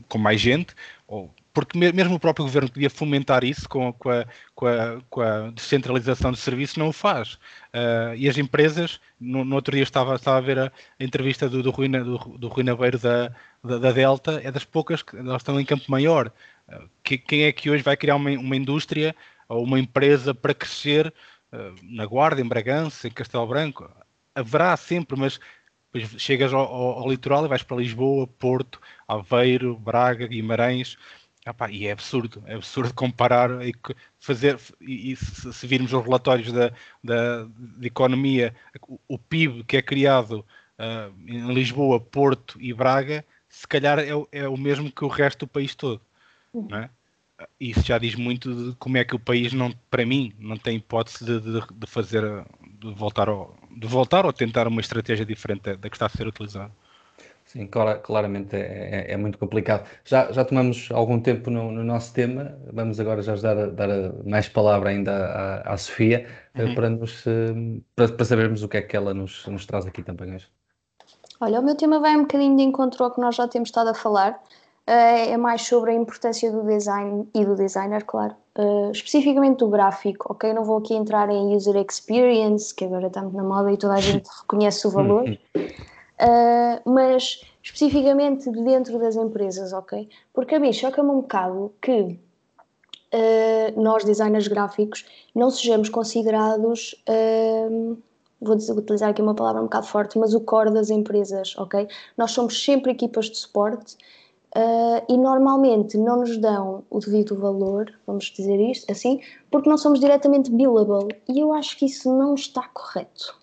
[0.08, 0.74] com mais gente,
[1.06, 5.20] ou, porque mesmo o próprio governo podia fomentar isso com, com, a, com, a, com
[5.20, 7.34] a descentralização de serviços, não o faz.
[7.72, 11.62] Uh, e as empresas, no, no, outro dia estava, estava a ver a, entrevista do,
[11.62, 12.48] do, do, do
[12.98, 16.32] da, da, da, Delta, é das poucas que elas estão em campo maior.
[17.02, 19.14] Que, quem é que hoje vai criar uma, uma indústria
[19.48, 21.12] ou uma empresa para crescer
[21.82, 23.90] na Guarda, em Bragança, em Castelo Branco?
[24.34, 25.40] Haverá sempre, mas
[25.92, 30.96] depois chegas ao, ao, ao, litoral e vais para Lisboa, Porto, Aveiro, Braga, Guimarães.
[31.46, 33.72] Epá, e é absurdo, é absurdo comparar e
[34.20, 36.70] fazer, e, e se, se, virmos os relatórios da,
[37.02, 38.54] da, de economia,
[38.86, 40.44] o, o PIB que é criado
[40.78, 45.46] uh, em Lisboa, Porto e Braga, se calhar é, é, o mesmo que o resto
[45.46, 46.02] do país todo.
[46.52, 46.90] Não é?
[47.58, 50.76] Isso já diz muito de como é que o país, não, para mim, não tem
[50.76, 52.22] hipótese de, de, de fazer,
[52.78, 56.26] de voltar ao, de voltar ou tentar uma estratégia diferente da que está a ser
[56.26, 56.70] utilizada.
[57.48, 59.88] Sim, claramente é, é, é, muito complicado.
[60.04, 63.88] Já, já tomamos algum tempo no, no, nosso tema, vamos agora já dar, dar
[64.26, 66.74] mais palavra ainda à, à Sofia eh, uhum.
[66.74, 70.02] para, nos, eh, para, para, sabermos o que é que ela nos, nos traz aqui
[70.02, 70.46] também hoje.
[71.40, 73.88] Olha, o meu tema vai um bocadinho de encontro ao que nós já temos estado
[73.88, 74.38] a falar,
[74.90, 80.32] é mais sobre a importância do design e do designer, claro, uh, especificamente do gráfico,
[80.32, 80.52] ok?
[80.54, 83.94] Não vou aqui entrar em user experience, que agora está muito na moda e toda
[83.94, 90.08] a gente reconhece o valor, uh, mas especificamente dentro das empresas, ok?
[90.32, 92.18] Porque a mim choca-me um bocado que
[93.12, 96.94] uh, nós, designers gráficos, não sejamos considerados.
[98.40, 101.88] Vou utilizar aqui uma palavra um bocado forte, mas o core das empresas, ok?
[102.16, 103.96] Nós somos sempre equipas de suporte
[104.56, 109.76] Uh, e normalmente não nos dão o devido valor, vamos dizer isto assim, porque não
[109.76, 113.36] somos diretamente billable e eu acho que isso não está correto.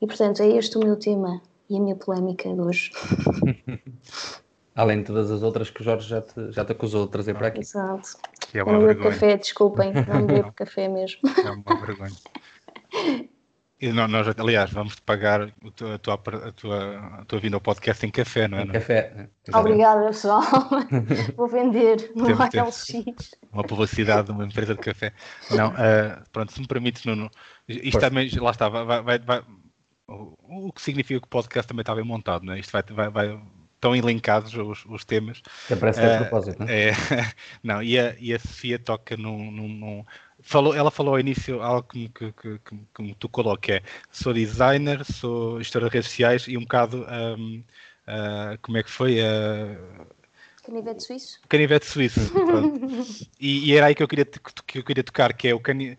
[0.00, 2.90] E portanto é este o meu tema e a minha polémica de hoje.
[4.74, 7.34] Além de todas as outras que o Jorge já te, já te acusou de trazer
[7.34, 7.60] para aqui.
[7.60, 8.18] Exato.
[8.52, 11.20] É não bebo café, desculpem, não bebo café mesmo.
[11.44, 12.10] É uma vergonha.
[13.92, 17.60] Não, nós, aliás, vamos-te pagar a tua, a, tua, a, tua, a tua vinda ao
[17.60, 18.62] podcast em café, não é?
[18.62, 19.28] Em café.
[19.52, 20.42] Obrigada, pessoal.
[21.36, 23.32] Vou vender no LX.
[23.52, 25.12] Uma publicidade de uma empresa de café.
[25.50, 27.30] Não, uh, pronto, se me permites, Nuno,
[27.68, 29.42] isto também, lá está, vai, vai, vai,
[30.08, 32.60] o, o que significa que o podcast também está bem montado, não é?
[32.60, 33.40] Isto vai, vai, vai
[33.84, 35.42] estão elencados os, os temas.
[35.68, 36.88] Que parece que é uh, propósito, não é?
[36.88, 36.92] é
[37.62, 40.04] não, e a, e a Sofia toca num, num,
[40.44, 42.58] falou, ela falou ao início algo que, que, que,
[42.94, 46.98] que, me tocou que é sou designer, sou gestor de redes sociais e um bocado
[46.98, 47.64] um, uh,
[48.06, 49.18] ah, como é que foi?
[49.20, 50.06] Uh,
[50.62, 51.40] canivete suíço?
[51.48, 52.20] Canivete suíço,
[53.40, 55.98] e, e, era aí que eu, queria, que eu queria tocar, que é o canivete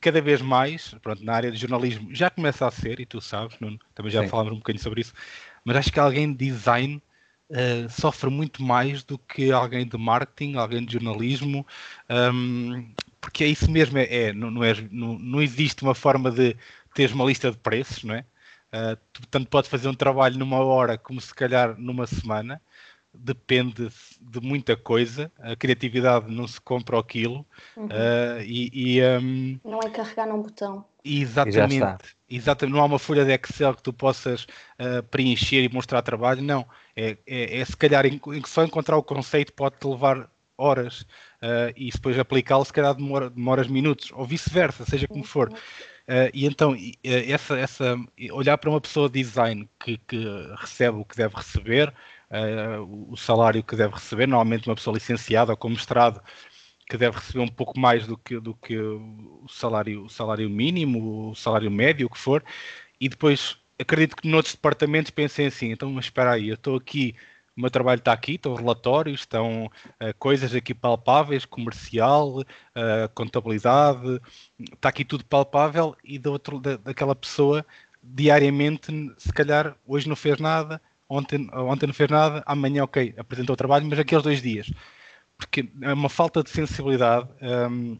[0.00, 3.58] cada vez mais, pronto, na área de jornalismo já começa a ser, e tu sabes,
[3.60, 4.28] Nuno, também já Sim.
[4.28, 5.12] falámos um bocadinho sobre isso,
[5.64, 7.02] mas acho que alguém de design
[7.50, 11.66] uh, sofre muito mais do que alguém de marketing, alguém de jornalismo,
[12.32, 12.92] um,
[13.24, 16.54] porque é isso mesmo, é, é, não, não, é não, não, existe uma forma de
[16.94, 18.20] teres uma lista de preços, não é?
[18.70, 22.60] Uh, tu, tanto podes fazer um trabalho numa hora como se calhar numa semana,
[23.14, 23.88] depende
[24.20, 27.86] de muita coisa, a criatividade não se compra ao quilo uhum.
[27.86, 30.84] uh, e, e um, não é carregar num botão.
[31.02, 36.02] Exatamente, exatamente, não há uma folha de Excel que tu possas uh, preencher e mostrar
[36.02, 38.04] trabalho, não, é, é, é se calhar
[38.46, 41.02] só encontrar o conceito pode-te levar horas
[41.42, 45.50] uh, e depois aplicá-lo, se calhar demora, demoras minutos, ou vice-versa, seja como for.
[45.50, 47.96] Uh, e então, essa, essa,
[48.32, 50.24] olhar para uma pessoa de design que, que
[50.58, 51.92] recebe o que deve receber,
[52.30, 54.26] uh, o salário que deve receber.
[54.26, 56.20] Normalmente, uma pessoa licenciada ou com mestrado
[56.88, 61.30] que deve receber um pouco mais do que, do que o, salário, o salário mínimo,
[61.30, 62.44] o salário médio, o que for,
[63.00, 67.14] e depois acredito que noutros departamentos pensem assim, então, mas espera aí, eu estou aqui,
[67.56, 72.44] o meu trabalho está aqui, estão relatórios, estão uh, coisas aqui palpáveis, comercial, uh,
[73.14, 74.20] contabilidade,
[74.72, 77.64] está aqui tudo palpável, e outro, da, daquela pessoa,
[78.02, 83.54] diariamente, se calhar, hoje não fez nada, ontem, ontem não fez nada, amanhã, ok, apresentou
[83.54, 84.70] o trabalho, mas aqueles dois dias.
[85.36, 87.28] Porque é uma falta de sensibilidade
[87.70, 87.98] um,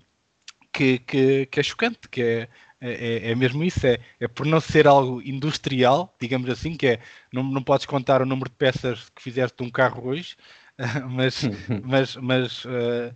[0.73, 2.49] que, que, que, é chocante, que é,
[2.91, 7.01] é, é, mesmo isso, é, é por não ser algo industrial, digamos assim, que é
[7.33, 10.37] não, não podes contar o número de peças que fizeste de um carro hoje,
[11.11, 11.43] mas,
[11.83, 13.15] mas, mas uh,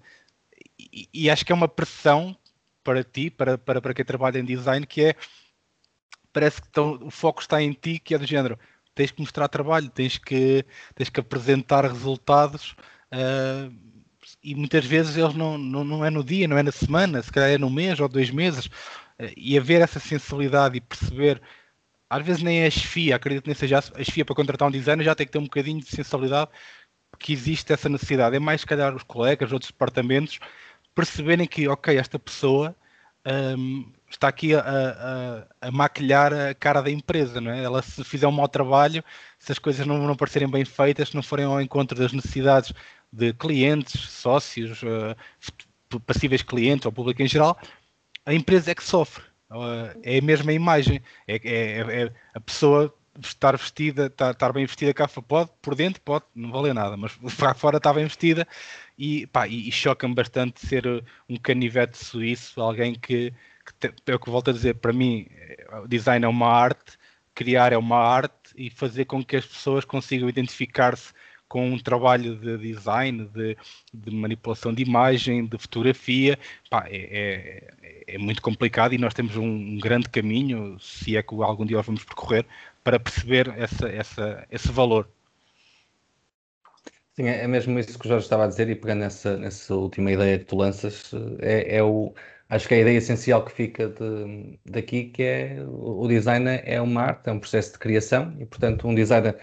[0.78, 2.36] e, e, acho que é uma pressão
[2.82, 5.14] para ti, para, para, para quem trabalha em design, que é
[6.32, 8.58] parece que tão, o foco está em ti, que é do género,
[8.94, 12.74] tens que mostrar trabalho, tens que, tens que apresentar resultados.
[13.12, 13.72] Uh,
[14.42, 17.32] e muitas vezes eles não, não, não é no dia, não é na semana, se
[17.32, 21.40] calhar é no mês ou dois meses, eh, e haver essa sensibilidade e perceber,
[22.08, 24.70] às vezes nem é a chefia, acredito que nem seja a chefia para contratar um
[24.70, 26.50] designer, já tem que ter um bocadinho de sensibilidade,
[27.18, 28.36] que existe essa necessidade.
[28.36, 30.38] É mais, se calhar, os colegas, outros departamentos,
[30.94, 32.74] perceberem que, ok, esta pessoa
[33.56, 37.62] um, está aqui a, a, a, maquilhar a cara da empresa, não é?
[37.62, 39.04] Ela se fizer um mau trabalho,
[39.38, 42.72] se as coisas não, não parecerem bem feitas, se não forem ao encontro das necessidades
[43.12, 47.58] de clientes, sócios, uh, passíveis clientes ou público em geral,
[48.28, 49.24] a empresa é que sofre.
[49.50, 51.00] Uh, é a mesma imagem.
[51.26, 56.00] É, é, é, a pessoa estar vestida, estar, estar, bem vestida cá pode, por dentro
[56.02, 58.46] pode, não vale nada, mas cá fora está bem vestida
[58.98, 60.86] e, pá, e, e choca-me bastante ser
[61.28, 63.32] um canivete suíço, alguém que,
[64.04, 65.26] que é o que volto a dizer, para mim,
[65.88, 66.98] design é uma arte,
[67.34, 71.12] criar é uma arte e fazer com que as pessoas consigam identificar-se
[71.48, 73.56] com um trabalho de design, de,
[73.92, 79.36] de manipulação de imagem, de fotografia, pá, é, é, é, muito complicado e nós temos
[79.36, 82.44] um, um, grande caminho, se é que algum dia vamos percorrer,
[82.84, 85.08] para perceber essa, essa, esse valor.
[87.16, 89.74] Sim, é, é mesmo isso que o Jorge estava a dizer e pegando nessa, nessa
[89.74, 92.14] última ideia que tu lanças, é, é o,
[92.48, 96.80] acho que é a ideia essencial que fica de, daqui, que é o design é
[96.80, 99.36] uma arte, é um processo de criação e, portanto, um designer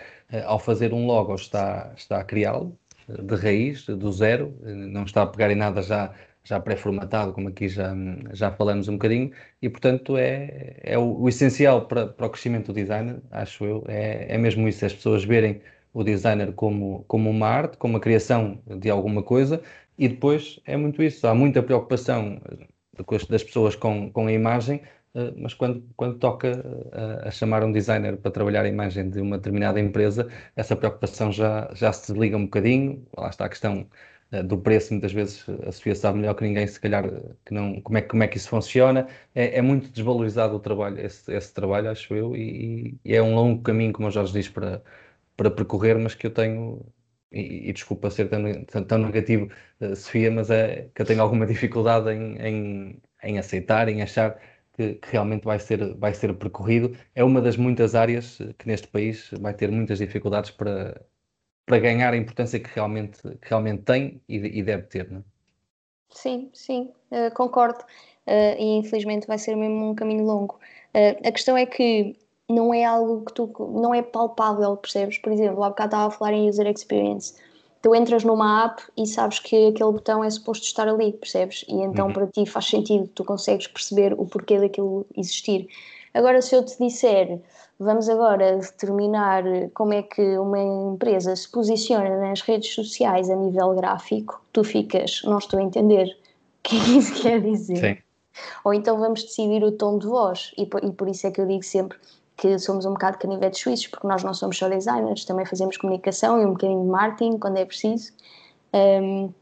[0.45, 5.03] ao fazer um logo está, está a criá-lo eh, de raiz, do zero, eh, não
[5.03, 7.93] está a pegar em nada já, já pré-formatado, como aqui já,
[8.33, 12.67] já falamos um bocadinho, e portanto é, é o, o essencial para, para o crescimento
[12.67, 15.61] do designer, acho eu, é, é mesmo isso, as pessoas verem
[15.93, 19.61] o designer como, como uma arte, como a criação de alguma coisa,
[19.97, 22.39] e depois é muito isso, há muita preocupação
[23.29, 24.87] das pessoas com, com a imagem, eh,
[25.37, 26.49] mas quando, quando toca
[26.91, 30.75] a, eh, a, chamar um designer para trabalhar a imagem de uma determinada empresa, essa
[30.75, 33.07] preocupação já, já se desliga um bocadinho.
[33.17, 33.87] Lá está a questão
[34.31, 37.05] eh, do preço, muitas vezes a Sofia sabe melhor que ninguém, se calhar,
[37.45, 39.07] que não, como, é, como é que isso funciona.
[39.33, 43.35] É, é muito desvalorizado o trabalho, esse, esse trabalho, acho eu, e, e, é um
[43.35, 44.83] longo caminho, como o Jorge diz, para,
[45.37, 46.85] para percorrer, mas que eu tenho.
[47.31, 49.49] E, e desculpa ser tão, tão, tão negativo,
[49.95, 54.39] Sofia, mas é que eu tenho alguma dificuldade em, em, em aceitar, em achar
[54.75, 56.95] que, que, realmente vai ser, vai ser percorrido.
[57.13, 61.01] É uma das muitas áreas que neste país vai ter muitas dificuldades para,
[61.65, 65.09] para ganhar a importância que realmente, que realmente tem e, e deve ter.
[65.09, 65.23] Não é?
[66.09, 67.83] Sim, sim, uh, concordo.
[68.27, 70.59] Uh, e infelizmente vai ser mesmo um caminho longo.
[70.93, 72.15] Uh, a questão é que
[72.49, 75.17] não é algo que tu não é palpável, percebes?
[75.17, 77.35] Por exemplo, há bocado estava a falar em user experience
[77.85, 81.63] tu entras numa app e sabes que aquele botão é suposto estar ali, percebes?
[81.67, 82.13] E então uhum.
[82.13, 85.67] para ti faz sentido, tu consegues perceber o porquê daquilo existir.
[86.11, 87.39] Agora, se eu te disser,
[87.79, 89.43] vamos agora determinar
[89.75, 90.57] como é que uma
[90.93, 96.07] empresa se posiciona nas redes sociais a nível gráfico, tu ficas, não estou a entender
[96.07, 97.77] o que é que isso quer dizer.
[97.77, 97.97] Sim.
[98.63, 101.39] Ou então vamos decidir o tom de voz, e por, e por isso é que
[101.39, 101.99] eu digo sempre
[102.37, 106.41] que somos um bocado canivetes suíços, porque nós não somos só designers, também fazemos comunicação
[106.41, 108.11] e um bocadinho de marketing quando é preciso.
[108.73, 109.33] Um,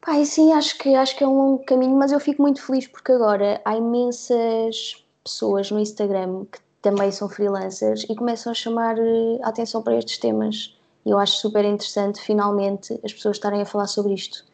[0.00, 2.86] pá, sim, acho que, acho que é um longo caminho, mas eu fico muito feliz
[2.86, 8.96] porque agora há imensas pessoas no Instagram que também são freelancers e começam a chamar
[8.96, 10.74] eh, a atenção para estes temas.
[11.04, 14.44] E eu acho super interessante, finalmente, as pessoas estarem a falar sobre isto.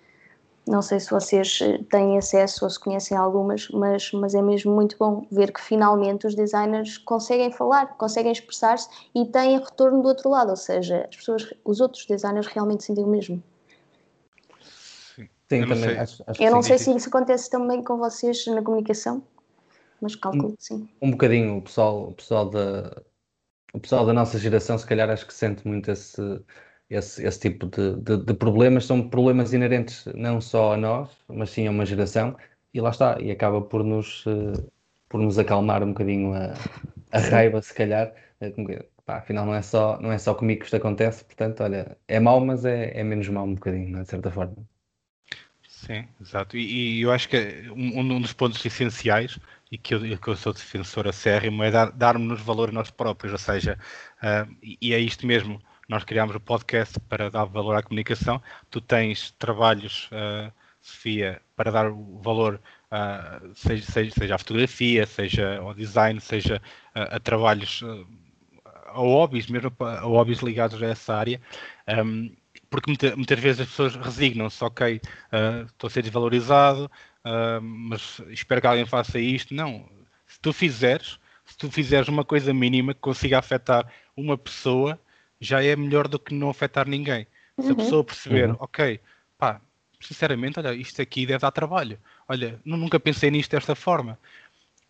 [0.66, 4.72] Não sei se vocês eh, têm acesso ou se conhecem algumas, mas, mas é mesmo
[4.72, 10.08] muito bom ver que finalmente os designers conseguem falar, conseguem expressar-se e têm retorno do
[10.08, 13.42] outro lado, ou seja, as pessoas, os outros designers realmente sentem o mesmo.
[15.52, 15.98] Sim, eu também sei.
[15.98, 19.22] acho, acho Eu não sei se isso acontece também com vocês na comunicação,
[20.00, 20.88] mas calculo que sim.
[21.02, 23.02] Um bocadinho, o pessoal, o pessoal da,
[23.74, 26.22] o pessoal da nossa geração, se calhar, acho que sente muito esse,
[26.92, 28.86] esse, esse tipo de, de, de, problemas.
[28.86, 32.36] São problemas inerentes não só a nós, mas sim a uma geração,
[32.74, 34.70] e lá está, e acaba por nos, uh,
[35.08, 36.54] por nos acalmar um bocadinho a,
[37.12, 38.12] a raiva, se calhar.
[38.40, 41.96] Uh, pá, afinal, não é, só, não é só comigo que isto acontece, portanto, olha,
[42.08, 44.02] é mau, mas é, é menos mau um bocadinho, é?
[44.02, 44.56] de certa forma.
[45.68, 46.56] Sim, exato.
[46.56, 49.38] E, e eu acho que um, um, dos pontos essenciais,
[49.70, 53.32] e que eu, que eu sou defensor acérrimo, é dar, darmos valor a nós próprios,
[53.32, 53.78] ou seja,
[54.22, 55.60] uh, e é isto mesmo,
[55.92, 60.50] nós criámos o podcast para dar valor à comunicação, tu tens trabalhos, uh,
[60.80, 61.90] Sofia, para dar
[62.22, 62.58] valor,
[62.90, 66.62] uh, seja, seja, seja à fotografia, seja ao design, seja
[66.94, 67.84] a trabalhos,
[68.86, 71.38] a hobbies, mesmo a hobbies ligados a essa área.
[71.86, 72.34] Um,
[72.70, 76.90] porque muita, muitas vezes as pessoas resignam-se, ok, uh, estou a ser desvalorizado,
[77.22, 79.52] uh, mas espero que alguém faça isto.
[79.54, 79.86] Não,
[80.26, 84.98] se tu fizeres, se tu fizeres uma coisa mínima que consiga afetar uma pessoa,
[85.42, 87.26] já é melhor do que não afetar ninguém.
[87.60, 87.74] Se a uhum.
[87.76, 88.56] pessoa perceber, uhum.
[88.60, 89.00] ok,
[89.36, 89.60] pá,
[90.00, 91.98] sinceramente, olha, isto aqui deve dar trabalho.
[92.28, 94.18] Olha, nunca pensei nisto desta forma.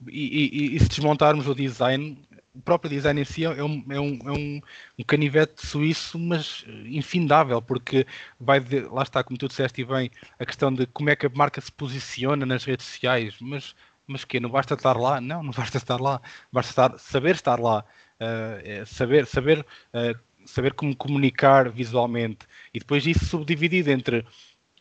[0.08, 2.18] E, e, e, se desmontarmos o design,
[2.54, 4.60] o próprio design em si é um, é um, é um,
[4.98, 8.06] um canivete suíço, mas infindável, porque
[8.38, 11.30] vai de, lá está, como tu disseste bem, a questão de como é que a
[11.30, 13.74] marca se posiciona nas redes sociais, mas
[14.06, 16.20] mas que não basta estar lá, não, não basta estar lá,
[16.52, 17.84] basta estar, saber estar lá,
[18.20, 24.24] uh, saber, saber, uh, saber como comunicar visualmente e depois isso subdividido entre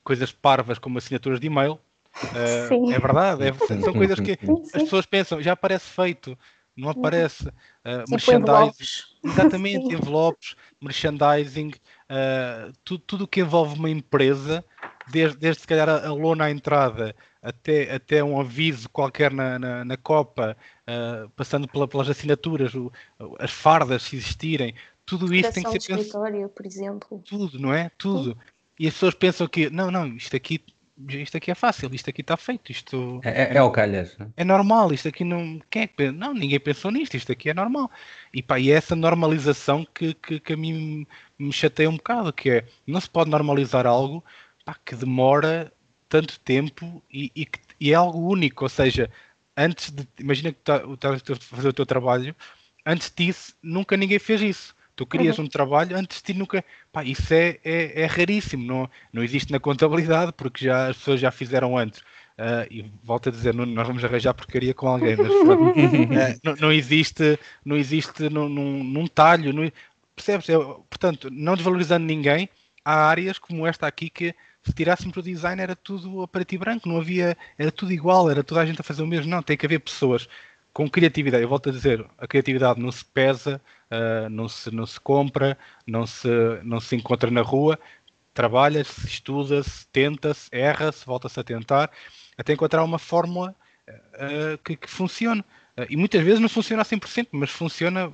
[0.03, 4.37] coisas parvas como assinaturas de e-mail, uh, é verdade, é, são coisas que
[4.73, 6.37] as pessoas pensam, já parece feito,
[6.75, 7.47] não aparece.
[7.47, 9.93] Uh, merchandising, exatamente, Sim.
[9.93, 11.69] envelopes, merchandising,
[12.09, 14.63] uh, tudo, tudo que envolve uma empresa,
[15.05, 19.57] desde, desde se calhar a, a lona à entrada até, até um aviso qualquer na,
[19.57, 20.55] na, na Copa,
[20.87, 22.91] uh, passando pela, pelas assinaturas, o,
[23.39, 24.75] as fardas se existirem,
[25.17, 26.49] tudo isso tem que ser pensado.
[26.49, 27.21] por exemplo.
[27.25, 27.91] Tudo, não é?
[27.97, 28.31] Tudo.
[28.31, 28.37] Sim.
[28.79, 30.63] E as pessoas pensam que, não, não, isto aqui
[31.09, 34.15] isto aqui é fácil, isto aqui está feito, isto é, é, é o calhas.
[34.17, 34.29] Né?
[34.37, 35.59] É normal, isto aqui não.
[35.69, 37.89] Quem é que Não, ninguém pensou nisto, isto aqui é normal.
[38.33, 41.05] E pá, e é essa normalização que, que, que a mim
[41.39, 44.23] me chateia um bocado, que é não se pode normalizar algo
[44.63, 45.73] pá, que demora
[46.07, 47.47] tanto tempo e, e,
[47.79, 49.09] e, é algo único, ou seja,
[49.57, 50.07] antes de.
[50.19, 52.35] Imagina que estás tá a fazer o teu trabalho,
[52.85, 54.75] antes disso, nunca ninguém fez isso.
[55.01, 55.45] Tu querias uhum.
[55.45, 56.63] um trabalho antes de ti nunca.
[56.93, 61.19] Pá, isso é, é, é, raríssimo, não, não existe na contabilidade, porque já, as pessoas
[61.19, 62.01] já fizeram antes.
[62.37, 66.55] Uh, e volto a dizer, não, nós vamos arranjar porcaria com alguém, mas uh, não,
[66.57, 69.71] não, existe, não existe num, num, num talho, não,
[70.15, 70.47] percebes?
[70.49, 72.47] É, portanto, não desvalorizando ninguém,
[72.85, 76.59] há áreas como esta aqui que se tirássemos o design era tudo a preto e
[76.59, 79.31] branco, não havia, era tudo igual, era toda a gente a fazer o mesmo.
[79.31, 80.29] Não, tem que haver pessoas
[80.73, 81.43] com criatividade.
[81.43, 85.57] Eu volto a dizer, a criatividade não se pesa, uh, não, se, não se compra,
[85.85, 86.27] não se,
[86.63, 87.79] não se encontra na rua,
[88.33, 91.91] trabalha-se, estuda-se, tenta-se, erra-se, volta-se a tentar,
[92.37, 93.55] até encontrar uma fórmula
[93.89, 95.41] uh, que, que, funcione.
[95.77, 98.11] Uh, e muitas vezes não funciona a 100%, mas funciona,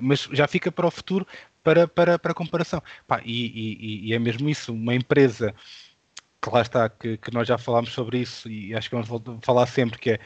[0.00, 1.26] mas já fica para o futuro
[1.62, 2.82] para, para, para comparação.
[3.06, 5.54] Pá, e, e, e, é mesmo isso, uma empresa
[6.40, 9.08] que lá está, que, que, nós já falámos sobre isso e acho que vamos
[9.44, 10.20] falar sempre, que é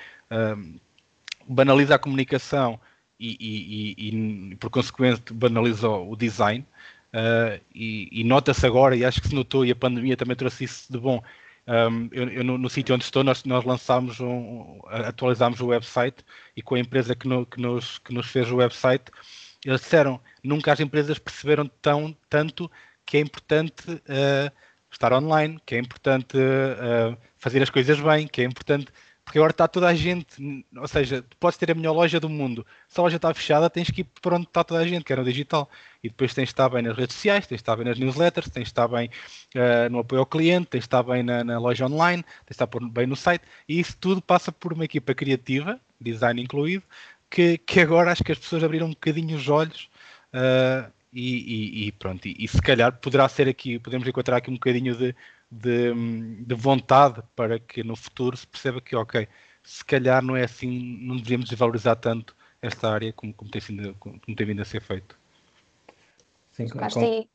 [1.49, 2.79] banaliza a comunicação
[3.19, 6.67] e, e, e, por consequente banalizou o design.
[7.15, 10.65] Uh, e, e nota-se agora, e acho que se notou, e a pandemia também trouxe
[10.65, 11.23] isso de bom.
[11.67, 16.25] Um, eu, eu, no, no sítio onde estou, nós, nós lançámos, um, atualizámos o website
[16.57, 19.05] e com a empresa que, no, que, nos, que nos fez o website,
[19.65, 22.71] eles disseram nunca as empresas perceberam tão, tanto
[23.07, 24.53] que é importante uh,
[24.91, 28.87] estar online, que é importante uh, fazer as coisas bem, que é importante
[29.33, 32.67] porque agora está toda a gente, ou seja, podes ter a melhor loja do mundo,
[32.87, 35.11] se a loja está fechada, tens que ir para onde está toda a gente, que
[35.11, 35.71] é no digital.
[36.05, 38.51] E depois tens de estar bem nas redes sociais, tens de estar bem nas newsletters,
[38.51, 39.09] tens de estar bem
[39.57, 42.63] uh, no apoio ao cliente, tens de estar bem na, na, loja online, tens de
[42.63, 43.43] estar bem no site.
[43.67, 46.83] E isso tudo passa por uma equipa criativa, design incluído,
[47.31, 49.89] que, que agora acho que as pessoas abriram um bocadinho os olhos.
[50.35, 54.51] Uh, e, e, e, pronto, e, e, se calhar poderá ser aqui, podemos encontrar aqui
[54.51, 55.15] um bocadinho de,
[55.53, 55.93] de,
[56.45, 59.29] de, vontade para que no futuro se perceba que, ok,
[59.63, 63.95] se calhar não é assim, não devíamos desvalorizar tanto esta área como, como, tem, sido,
[63.99, 65.21] como tem vindo a ser feito.
[66.53, 66.79] Sim, com...
[67.01, 67.29] Aí,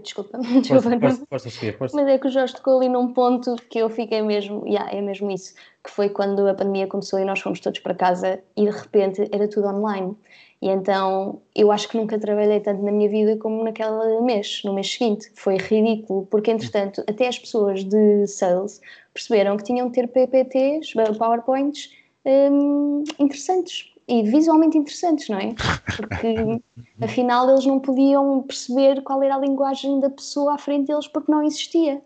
[0.00, 3.56] desculpa, desculpa força, força, força, força, mas é que o Jorge tocou ali num ponto
[3.68, 7.24] que eu fiquei mesmo, yeah, é mesmo isso, que foi quando a pandemia começou e
[7.24, 10.16] nós fomos todos para casa e de repente era tudo online.
[10.62, 14.74] E então eu acho que nunca trabalhei tanto na minha vida como naquele mês, no
[14.74, 15.30] mês seguinte.
[15.34, 18.80] Foi ridículo, porque entretanto até as pessoas de sales
[19.14, 21.90] perceberam que tinham de ter PPTs, PowerPoints
[22.26, 23.90] um, interessantes.
[24.06, 25.54] e visualmente interessantes, não é?
[25.96, 26.60] Porque
[27.00, 31.32] afinal eles não podiam perceber qual era a linguagem da pessoa à frente deles porque
[31.32, 32.02] não existia.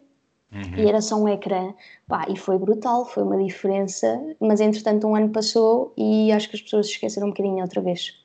[0.52, 0.76] Uhum.
[0.76, 1.74] E era só um ecrã.
[2.06, 4.22] Pá, e foi brutal, foi uma diferença.
[4.40, 7.80] Mas entretanto, um ano passou e acho que as pessoas se esqueceram um bocadinho outra
[7.80, 8.23] vez.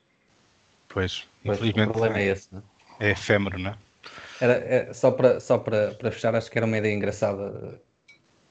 [0.90, 1.88] Pois, infelizmente.
[1.88, 2.62] O problema é esse, não
[3.00, 3.08] é?
[3.08, 3.78] É efêmero, não é?
[4.40, 7.80] Era, é, só para, só para, para fechar, acho que era uma ideia engraçada.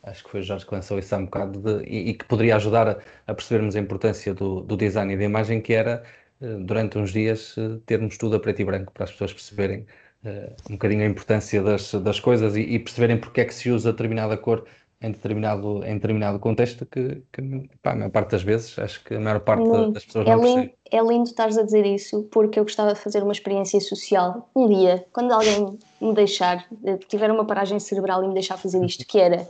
[0.03, 2.25] Acho que foi o Jorge que lançou isso há um bocado de, e, e, que
[2.25, 6.03] poderia ajudar a, a, percebermos a importância do, do design e da imagem, que era
[6.41, 9.85] eh, durante uns dias eh, termos tudo a preto e branco para as pessoas perceberem
[10.23, 13.69] uh, um bocadinho a importância das, das coisas e, e, perceberem porque é que se
[13.69, 14.65] usa determinada cor
[15.01, 19.15] em determinado, em determinado contexto que, que pá, a maior parte das vezes, acho que
[19.15, 19.91] a maior parte lindo.
[19.91, 22.99] das pessoas é não lindo, É lindo estares a dizer isso, porque eu gostava de
[22.99, 28.23] fazer uma experiência social um dia, quando alguém me deixar, eh, tiver uma paragem cerebral
[28.23, 29.47] e me deixar fazer isto, que era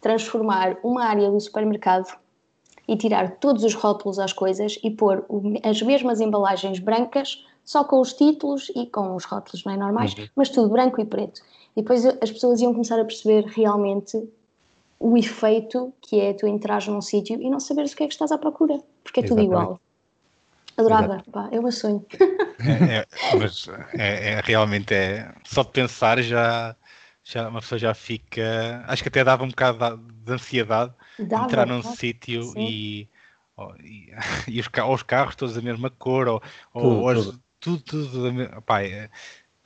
[0.00, 2.16] transformar uma área do supermercado
[2.86, 5.24] e tirar todos os rótulos às coisas e pôr
[5.64, 10.14] as mesmas embalagens brancas só com os títulos e com os rótulos, não é normais,
[10.14, 10.28] uhum.
[10.36, 11.40] mas tudo branco e preto.
[11.74, 14.22] E depois as pessoas iam começar a perceber realmente
[14.98, 18.14] o efeito que é tu entrares num sítio e não saberes o que é que
[18.14, 19.28] estás à procura, porque é Exatamente.
[19.28, 19.80] tudo igual.
[20.76, 22.04] Adorava, pá, é o meu sonho.
[22.58, 23.06] É, é,
[23.38, 26.74] mas é, é, realmente é só de pensar já,
[27.22, 28.84] já uma pessoa já fica.
[28.88, 33.08] Acho que até dava um bocado de ansiedade dava, entrar num sítio e,
[33.84, 34.12] e,
[34.48, 36.42] e os, os, carros todos da mesma cor, ou,
[36.72, 38.62] tudo, ou as, tudo, tudo.
[38.62, 39.08] Pá, é,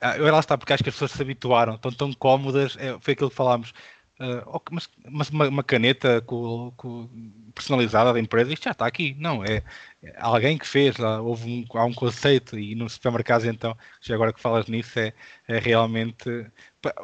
[0.01, 2.97] ah, eu lá está, porque acho que as pessoas se habituaram, estão tão cómodas, é,
[3.01, 3.73] foi aquilo que falámos.
[4.19, 7.07] Uh, mas, mas uma, uma, caneta com, com
[7.55, 9.15] personalizada da empresa, isto já está aqui.
[9.17, 9.63] Não, é,
[10.03, 14.15] é alguém que fez, lá, houve um, há um conceito, e nos supermercados, então, já
[14.15, 15.13] agora que falas nisso, é,
[15.47, 16.47] é realmente.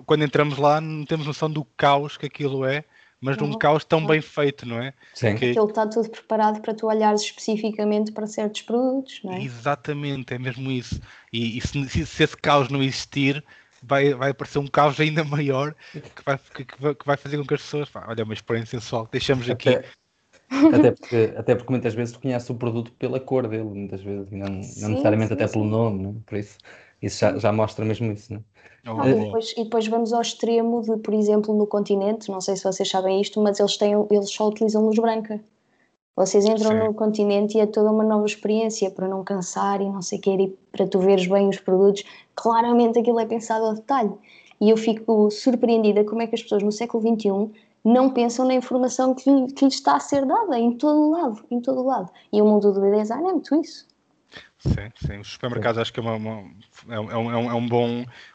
[0.05, 2.83] Quando entramos lá, não temos noção do caos que aquilo é
[3.25, 4.93] mas num caos tão bem feito, não é?
[5.15, 5.35] Sim.
[5.35, 5.49] Que...
[5.49, 9.41] Aquilo está tudo preparado para tu olhares especificamente para certos produtos, não é?
[9.41, 11.01] Exatamente, é mesmo isso.
[11.33, 13.43] E, e se, se, esse caos não existir,
[13.87, 17.53] vai, vai aparecer um caos ainda maior que vai, que, que vai fazer com que
[17.53, 17.89] as pessoas.
[17.95, 19.69] olha, uma experiência sensual que deixamos aqui.
[19.69, 19.87] Até,
[20.75, 24.29] até, porque, até porque muitas vezes tu conheces o produto pela cor dele, muitas vezes,
[24.31, 25.53] não, sim, não necessariamente sim, até sim.
[25.53, 26.11] pelo nome, não?
[26.11, 26.13] É?
[26.25, 26.57] por isso
[27.01, 28.33] isso já, já mostra mesmo isso.
[28.33, 28.39] Não?
[28.39, 28.91] É?
[28.91, 29.01] Oh.
[29.01, 32.55] Ah, e, depois, e, depois, vamos ao extremo de, por exemplo, no continente, não sei
[32.55, 35.41] se vocês sabem isto, mas eles, têm, eles só utilizam luz branca.
[36.15, 36.79] Vocês entram Sim.
[36.79, 40.21] no continente e é toda uma nova experiência para não cansar e não sei o
[40.21, 42.03] que, e para tu veres bem os produtos.
[42.33, 44.13] Claramente aquilo é pensado ao detalhe.
[44.61, 47.51] E eu fico surpreendida como é que as pessoas no século XXI
[47.83, 51.45] não pensam na informação que, que lhes está a ser dada em todo o lado,
[51.51, 52.09] em todo lado.
[52.31, 53.85] E o mundo do design é muito isso.
[54.57, 55.19] Sim, sim.
[55.19, 56.51] Os supermercados acho que é, uma, uma,
[56.89, 57.87] é, um, é, um, é um, bom,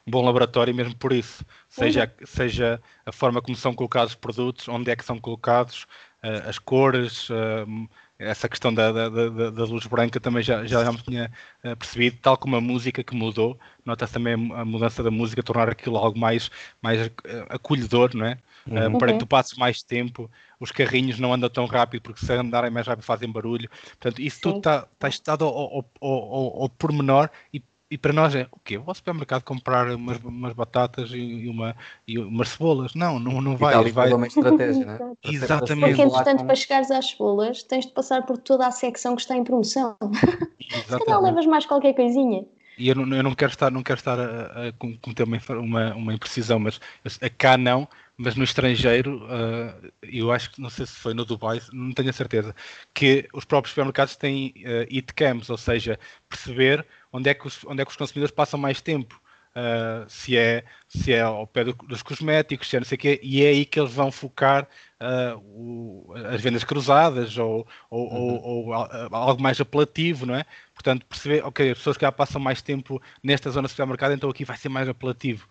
[0.07, 1.45] um bom laboratório mesmo por isso.
[1.69, 5.87] Seja, seja a forma como são colocados os produtos, onde é que são colocados,
[6.23, 10.99] as cores, uh, essa questão da, da, da, da, luz branca também já, já, me
[10.99, 11.31] tinha
[11.65, 15.43] uh, percebido, tal como a música que mudou, nota-se também a, a, mudança da música,
[15.43, 16.51] tornar aquilo algo mais,
[16.83, 17.11] mais
[17.49, 18.39] acolhedor, não é?
[18.67, 18.99] Uhum.
[18.99, 22.71] para que tu passes mais tempo, os carrinhos não andam tão rápido, porque se andarem
[22.71, 23.71] mais rápido fazem barulho.
[23.71, 24.43] Portanto, isso Sim.
[24.43, 28.59] tudo está tá estado ao, ao, ao, ao pormenor e, e para nós é o
[28.61, 28.79] quê?
[28.79, 31.75] Vou ao supermercado comprar umas, umas batatas e, uma,
[32.07, 32.95] e umas cebolas.
[32.95, 33.75] Não, não, não vai.
[33.85, 34.13] E vai...
[34.13, 34.99] uma estratégia, né?
[35.25, 35.97] Exatamente.
[35.97, 39.37] Porque, entretanto, para chegares às cebolas, tens de passar por toda a secção que está
[39.37, 39.97] em promoção.
[40.87, 42.45] Se calhar levas mais qualquer coisinha
[42.81, 45.95] e eu não, eu não quero estar, não quero estar a, a cometer uma, uma,
[45.95, 46.81] uma imprecisão, mas
[47.37, 47.87] cá não,
[48.17, 52.09] mas no estrangeiro, uh, eu acho que não sei se foi no Dubai, não tenho
[52.09, 52.55] a certeza,
[52.95, 57.65] que os próprios supermercados têm uh, it cams, ou seja, perceber onde é que os,
[57.65, 59.21] onde é que os consumidores passam mais tempo.
[59.51, 62.99] Uh, se, é, se é ao pé do, dos cosméticos, se é não sei o
[63.01, 64.69] quê, e é aí que eles vão focar
[65.01, 68.41] uh, o, as vendas cruzadas ou, ou, uhum.
[68.45, 70.45] ou, ou, algo mais apelativo, não é?
[70.73, 74.31] Portanto, perceber, ok, as pessoas que já passam mais tempo nesta zona de supermercado, então
[74.31, 75.49] aqui vai ser mais apelativo.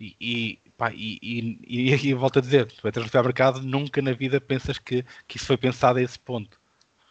[0.00, 4.14] E, e, pá, e, e, e, volto a dizer, tu entras no supermercado, nunca na
[4.14, 6.58] vida pensas que, que isso foi pensado a esse ponto.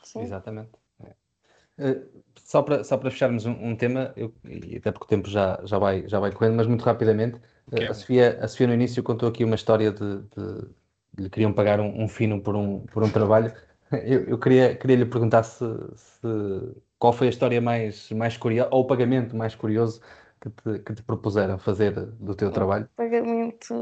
[0.04, 0.22] Sim.
[0.22, 0.72] Exatamente.
[1.78, 5.30] Uh, só, para, só para fecharmos um, um, tema, eu, e até porque o tempo
[5.30, 7.38] já, já, vai, já vai correndo, mas muito rapidamente,
[7.72, 10.68] uh, a, Sofia, a Sofia no início contou aqui uma história de, de,
[11.14, 13.54] de lhe queriam pagar um, um, fino por um, por um trabalho.
[14.06, 16.28] Eu, eu queria, queria lhe perguntar se, se,
[16.98, 20.02] qual foi a história mais, mais curiosa, ou o pagamento mais curioso
[20.40, 22.88] que te, que te propuseram fazer do teu trabalho?
[22.96, 23.74] Pagamento.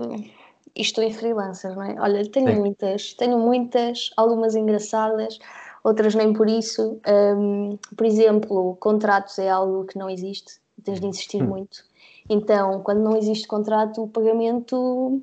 [0.76, 1.96] Estou em freelancer, não é?
[2.00, 2.60] Olha, tenho Sim.
[2.60, 5.38] muitas, tenho muitas, algumas engraçadas,
[5.84, 7.00] outras nem por isso.
[7.08, 11.48] Um, por exemplo, contratos é algo que não existe, tens de insistir hum.
[11.48, 11.84] muito.
[12.30, 15.22] Então, quando não existe contrato, o pagamento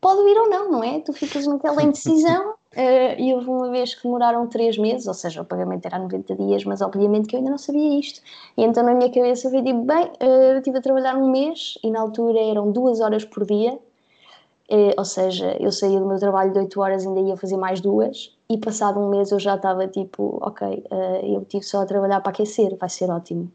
[0.00, 1.00] pode vir ou não, não é?
[1.00, 5.42] Tu ficas naquela indecisão Uh, e houve uma vez que demoraram três meses, ou seja,
[5.42, 8.20] o pagamento era 90 dias, mas obviamente que eu ainda não sabia isto.
[8.56, 11.78] E então na minha cabeça foi tipo, bem, uh, eu estive a trabalhar um mês
[11.82, 16.18] e na altura eram duas horas por dia, uh, ou seja, eu saía do meu
[16.18, 19.38] trabalho de 8 horas e ainda ia fazer mais duas, e passado um mês eu
[19.38, 20.84] já estava tipo, ok,
[21.22, 23.50] eu tive só a trabalhar para aquecer, vai ser ótimo.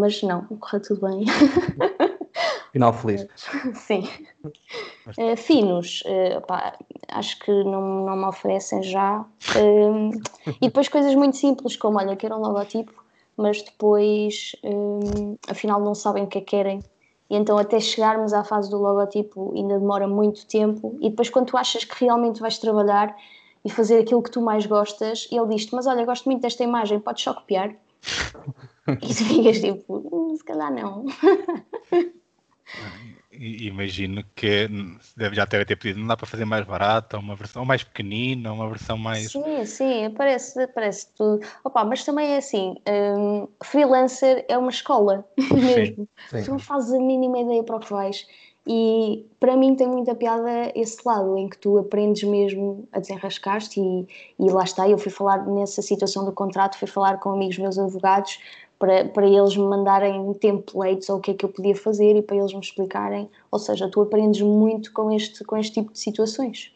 [0.00, 1.24] mas não, correu tudo bem.
[2.76, 3.26] Final feliz.
[3.74, 4.06] Sim.
[4.44, 6.76] Uh, finos, uh, pá,
[7.08, 9.20] acho que não, não me oferecem já.
[9.56, 10.10] Uh,
[10.60, 12.92] e depois coisas muito simples, como olha, quero um logotipo,
[13.34, 14.54] mas depois
[15.48, 16.80] afinal não sabem o que é que querem.
[17.30, 20.98] E então até chegarmos à fase do logotipo ainda demora muito tempo.
[21.00, 23.16] E depois quando tu achas que realmente vais trabalhar
[23.66, 27.00] e fazer aquilo que tu mais gostas, ele diz-te, mas olha, gosto muito desta imagem,
[27.00, 27.74] podes só copiar?
[29.02, 31.04] e tu ficas tipo, hum, se calhar não.
[33.32, 34.68] Imagino que
[35.16, 38.52] deve já ter, ter pedido, não dá para fazer mais barata, uma versão mais pequenina,
[38.52, 39.32] uma versão mais.
[39.32, 41.44] Sim, sim, parece, parece tudo.
[41.62, 46.08] Opa, mas também é assim: um, freelancer é uma escola mesmo.
[46.30, 46.44] Sim.
[46.44, 48.26] Tu não fazes a mínima ideia para o que vais.
[48.66, 53.80] E para mim tem muita piada esse lado em que tu aprendes mesmo a desenrascar-te
[53.80, 54.08] e,
[54.40, 54.88] e lá está.
[54.88, 58.40] Eu fui falar nessa situação do contrato, fui falar com amigos meus advogados
[58.76, 62.22] para, para eles me mandarem templates ou o que é que eu podia fazer e
[62.22, 63.30] para eles me explicarem.
[63.52, 66.74] Ou seja, tu aprendes muito com este, com este tipo de situações.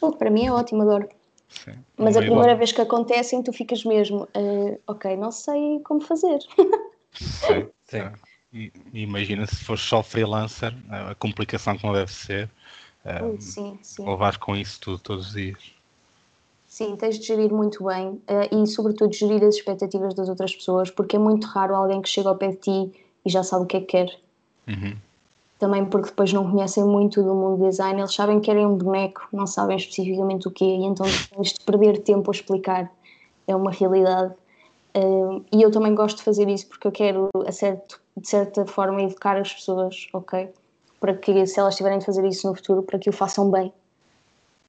[0.00, 1.08] O que para mim é ótimo, adoro.
[1.48, 1.72] Sim.
[1.96, 2.58] Mas a primeira igual.
[2.58, 6.38] vez que acontecem, tu ficas mesmo, uh, ok, não sei como fazer.
[7.12, 7.98] Sim, sim.
[8.92, 12.48] Imagina se for só freelancer, a complicação que não deve ser.
[13.04, 14.08] Uh, sim, sim.
[14.08, 15.78] Levar com isso tudo todos os dias.
[16.66, 18.22] Sim, tens de gerir muito bem uh,
[18.62, 22.28] e, sobretudo, gerir as expectativas das outras pessoas, porque é muito raro alguém que chega
[22.28, 22.92] ao pé de ti
[23.24, 24.18] e já sabe o que é que quer.
[24.66, 24.96] Uhum.
[25.58, 28.76] Também porque depois não conhecem muito do mundo do design, eles sabem que querem um
[28.76, 32.90] boneco, não sabem especificamente o que é, e então tens de perder tempo a explicar.
[33.46, 34.34] É uma realidade.
[34.94, 38.66] Uh, e eu também gosto de fazer isso porque eu quero, a certo, de certa
[38.66, 40.48] forma, educar as pessoas, ok?
[41.00, 43.72] Para que, se elas tiverem de fazer isso no futuro, para que o façam bem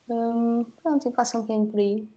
[0.09, 2.07] Hum, pronto, e passa um bocadinho por aí.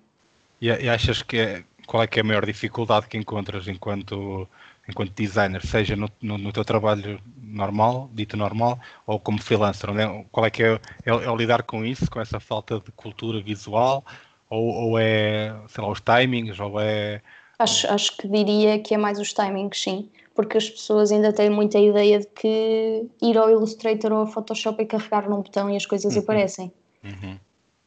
[0.60, 4.48] E, e achas que é, qual é que é a maior dificuldade que encontras enquanto,
[4.88, 9.90] enquanto designer, seja no, no, no teu trabalho normal, dito normal, ou como freelancer?
[9.90, 10.24] É?
[10.32, 14.02] Qual é que é, é, é, lidar com isso, com essa falta de cultura visual,
[14.48, 17.20] ou, ou é, sei lá, os timings, ou é...
[17.58, 21.50] Acho, acho que diria que é mais os timings, sim, porque as pessoas ainda têm
[21.50, 25.76] muita ideia de que ir ao Illustrator ou ao Photoshop e carregar num botão e
[25.76, 26.22] as coisas uhum.
[26.22, 26.72] aparecem.
[27.04, 27.38] Uhum.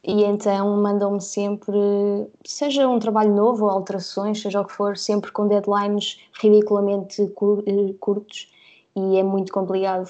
[0.04, 1.76] E então mandam-me sempre,
[2.44, 7.94] seja um trabalho novo ou alterações, seja o que for, sempre com deadlines ridiculamente eh,
[7.98, 8.52] curtos
[8.94, 10.08] e é muito complicado.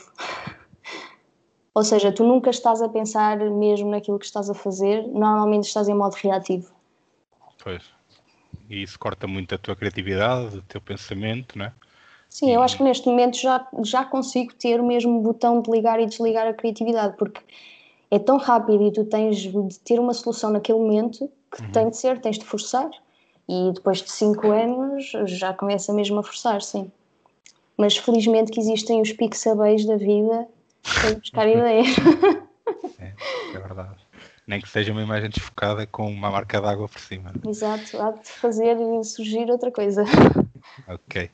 [1.75, 5.89] ou seja, tu nunca estás a pensar mesmo naquilo que estás a fazer, normalmente estás
[5.89, 6.71] em modo reativo.
[7.65, 7.83] Pois.
[8.69, 11.73] E isso corta muito a tua criatividade, o teu pensamento, não é?
[12.37, 15.99] Sim, eu acho que neste momento já, já consigo ter o mesmo botão de ligar
[15.99, 17.41] e desligar a criatividade, porque
[18.11, 21.73] é tão rápido e tu tens de ter uma solução naquele momento que uhum.
[21.73, 22.91] tem de ser, tens de forçar.
[23.49, 26.93] E depois de 5 anos já começa mesmo a forçar, sim.
[27.75, 30.47] Mas felizmente que existem os pixabéis da vida
[30.83, 31.87] para buscar ideias.
[32.99, 33.13] É,
[33.55, 33.97] é verdade.
[34.47, 37.33] Nem que seja uma imagem desfocada com uma marca d'água por cima.
[37.47, 40.05] Exato, há de fazer surgir outra coisa.
[40.89, 41.31] Ok.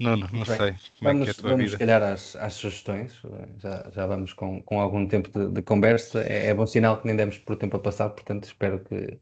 [0.00, 1.70] Não, não, não sei como vamos, é que é a tua vamos, vida.
[1.72, 3.12] se calhar, às, às sugestões.
[3.58, 6.22] Já, já vamos com, com algum tempo de, de conversa.
[6.22, 9.18] É, é, bom sinal que nem demos por tempo a passar, portanto, espero que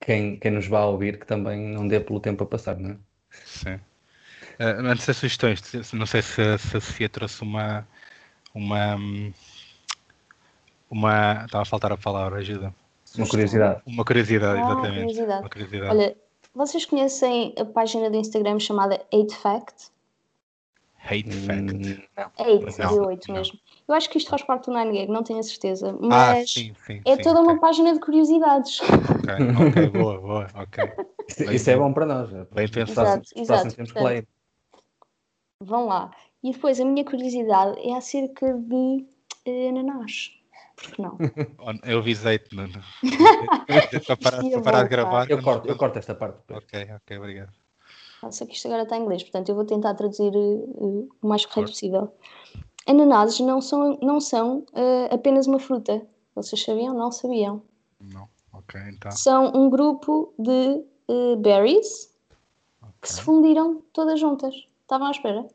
[0.00, 2.90] quem, quem nos vá a ouvir que também não dê pelo tempo a passar, não
[2.90, 2.96] é?
[3.44, 3.74] Sim.
[3.74, 5.60] Uh, antes das sugestões,
[5.92, 7.86] não sei se, se a Sofia trouxe uma.
[8.54, 8.96] Uma.
[10.88, 11.44] Uma.
[11.44, 12.72] Estava a faltar a palavra, ajuda.
[13.16, 13.82] Uma curiosidade.
[13.84, 15.00] Uma curiosidade, ah, exatamente.
[15.00, 15.40] Curiosidade.
[15.40, 15.90] Uma curiosidade.
[15.90, 16.16] Olha,
[16.54, 19.93] vocês conhecem a página do Instagram chamada 8 Fact?
[21.04, 22.08] Hate Fact.
[22.16, 22.24] Não.
[22.24, 23.34] Hate, não, de 8 não.
[23.36, 23.58] mesmo.
[23.86, 25.90] Eu acho que isto faz parte do 9gag, não tenho a certeza.
[25.90, 27.52] Ah, mas ah, sim, sim, é sim, toda okay.
[27.52, 28.80] uma página de curiosidades.
[28.80, 29.34] Ok,
[29.68, 30.92] ok, boa, boa, ok.
[31.28, 32.32] Isso, isso é bom para nós.
[32.32, 33.22] É bem pensado.
[33.22, 33.76] Exato, exato.
[33.76, 34.28] Portanto,
[35.60, 36.10] vão lá.
[36.42, 39.06] E depois a minha curiosidade é acerca de
[39.46, 40.32] uh, ananás.
[40.76, 41.16] Porque não?
[41.84, 42.82] Eu avisei-te, Nuno.
[44.06, 45.30] para parar, para parar de gravar.
[45.30, 46.40] Eu corto, eu corto esta parte.
[46.50, 47.63] Ok, ok, obrigado.
[48.30, 51.44] Só que isto agora está em inglês, portanto eu vou tentar traduzir uh, o mais
[51.46, 52.12] correto possível.
[52.86, 56.06] Ananases não são, não são uh, apenas uma fruta.
[56.34, 56.94] Vocês sabiam?
[56.94, 57.62] Não sabiam.
[58.00, 59.10] Não, ok, então.
[59.12, 62.14] São um grupo de uh, berries
[62.82, 62.94] okay.
[63.00, 64.54] que se fundiram todas juntas.
[64.82, 65.46] Estavam à espera.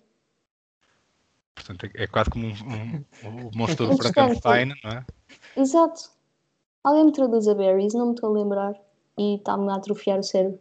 [1.53, 5.05] Portanto, é, é quase como um, um, um monstro do Frankenstein, não é?
[5.55, 6.09] Exato.
[6.83, 8.73] Alguém me traduz a berries, não me estou a lembrar.
[9.17, 10.59] E está-me a atrofiar o cérebro.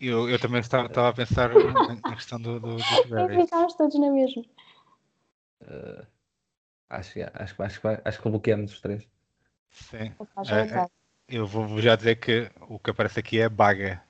[0.00, 3.44] Eu, eu também estava, estava a pensar na questão do, do, dos É, berries.
[3.44, 4.42] ficámos todos na mesma.
[5.60, 6.06] Uh,
[6.88, 9.06] acho, que- acho, que- acho, que vai- acho que bloqueamos os três.
[9.70, 10.12] Sim.
[10.48, 10.92] É, é tarde.
[11.28, 14.02] Eu vou já dizer que o que aparece aqui é baga.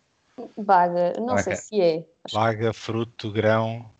[0.56, 2.08] Baga, não sei se é.
[2.24, 3.90] Acho Baga, fruto, grão.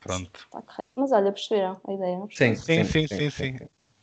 [0.00, 0.48] Pronto.
[0.96, 3.56] Mas olha, perceberam a ideia, não Sim, Sim, sim, sim, sim.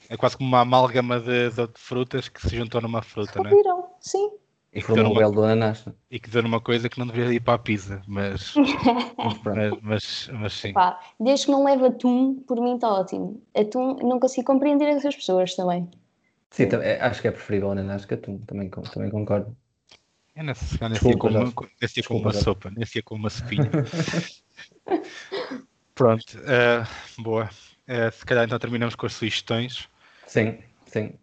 [0.07, 3.49] É quase como uma amálgama de, de frutas que se juntou numa fruta, né?
[3.49, 3.89] Ouviram?
[3.99, 4.31] Sim.
[4.75, 5.85] E que, um belo do ananás.
[6.11, 8.53] e que deu numa coisa que não deveria ir para a pizza, mas,
[9.17, 9.79] Mas pronto.
[9.81, 10.73] mas, mas, sim.
[10.73, 13.41] Pá, desde que não leve atum, por mim está ótimo.
[13.55, 15.89] Atum, não consigo compreender essas pessoas também.
[16.51, 18.37] Sim, tam- é- acho que é preferível ananás que atum.
[18.39, 19.55] Também, também concordo.
[20.35, 23.71] Eu se calhar nesse dia uma, nesse dia uma sopa, nesse dia com uma sopinha.
[25.95, 26.83] Pronto, eh,
[27.19, 27.49] boa.
[27.87, 29.87] Eh, se calhar então terminamos com as sugestões.
[30.27, 31.13] Sim, sim.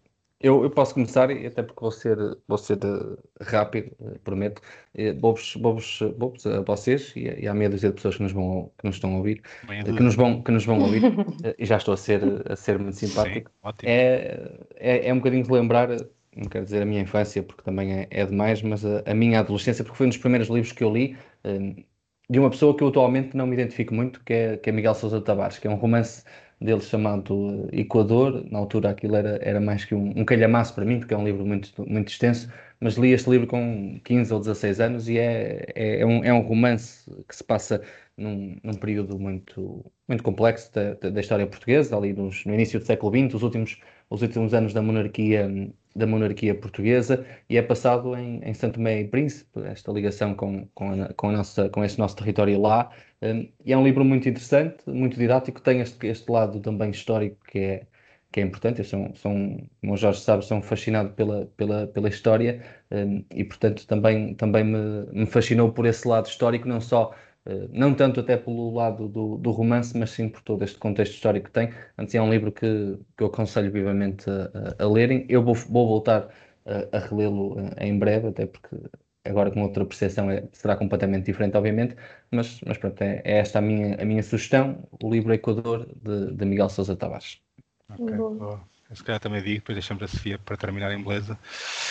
[0.43, 2.17] Eu, eu posso começar, e até porque vou ser,
[2.49, 4.61] vou ser eh, rápido, eh, prometo.
[4.95, 8.33] Eh, Vou-vos vou-vos- vou-vos a vocês e, e à meia dúzia de pessoas que nos,
[8.33, 9.43] vão, que nos estão a ouvir,
[9.85, 11.09] eh, que nos vão, que nos vão ouvir,
[11.43, 13.51] eh, e já estou a ser, a ser muito Sim, simpático.
[13.63, 13.95] ótimo.
[13.95, 15.89] É, é, é um bocadinho relembrar,
[16.37, 19.41] não quero dizer a minha infância, porque também é, é demais, mas a, a minha
[19.41, 21.85] adolescência, porque foi um dos primeiros livros que eu li, eh,
[22.31, 24.95] de uma pessoa que eu atualmente não me identifico muito, que é, que é Miguel
[24.95, 26.25] Sousa Tavares, que é um romance
[26.63, 28.45] dele chamado eh, Equador.
[28.51, 31.25] Na altura aquilo era, era mais que um, um calhamaço para mim, porque é um
[31.25, 32.51] livro muito, muito extenso,
[32.81, 36.33] mas li este livro com 15 ou 16 anos e é, é, é um, é
[36.33, 37.83] um romance que se passa
[38.17, 42.87] num, num período muito, muito complexo da, da, história portuguesa, ali nos- no início do
[42.87, 45.49] século XX, os últimos, os últimos anos da monarquia,
[45.95, 50.67] da monarquia portuguesa, e é passado em, em Santo Tomé e Príncipe, esta ligação com,
[50.75, 52.91] com, a, com, a nossa, com esse nosso território lá.
[53.23, 57.39] Um, e é um livro muito interessante, muito didático, tem este, este lado também histórico
[57.47, 57.87] que é,
[58.33, 58.81] que é importante.
[58.81, 63.25] Eu sou, sou como o Jorge sabe, sou um fascinado pela, pela, pela história um,
[63.33, 67.15] e, portanto, também, também me, me fascinou por esse lado histórico, não só,
[67.47, 71.15] uh, não tanto até pelo lado do, do romance, mas sim por todo este contexto
[71.15, 71.71] histórico que tem.
[71.97, 75.27] Antes é um livro que, que eu aconselho vivamente a, a, a lerem.
[75.29, 76.29] Eu vou, vou voltar
[76.67, 78.77] a, a relê-lo em breve, até porque
[79.25, 81.97] agora com outra percepção é, será completamente diferente, obviamente,
[82.31, 86.35] mas, mas pronto, é, é esta a minha, a minha sugestão, o livro Equador, de,
[86.35, 87.41] de Miguel Sousa Tavares.
[87.89, 88.61] Ok, Boa.
[88.91, 91.39] Eu se calhar também digo, depois deixamos a Sofia para terminar em beleza.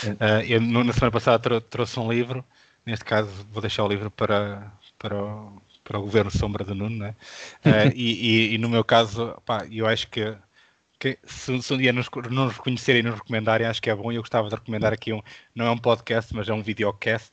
[0.04, 0.18] É.
[0.20, 2.44] Eh, eu na semana passada trou- trouxe um livro,
[2.86, 6.98] neste caso vou deixar o livro para, para, o, para o Governo Sombra do Nuno,
[6.98, 7.16] né?
[7.64, 10.36] Eh, e, e- e no meu caso, pá, eu acho que,
[11.02, 13.96] que se, se um dia nos, não nos reconhecerem e nos recomendarem, acho que é
[13.96, 14.12] bom.
[14.12, 15.22] Eu gostava de recomendar aqui um,
[15.56, 17.32] não é um podcast, mas é um videocast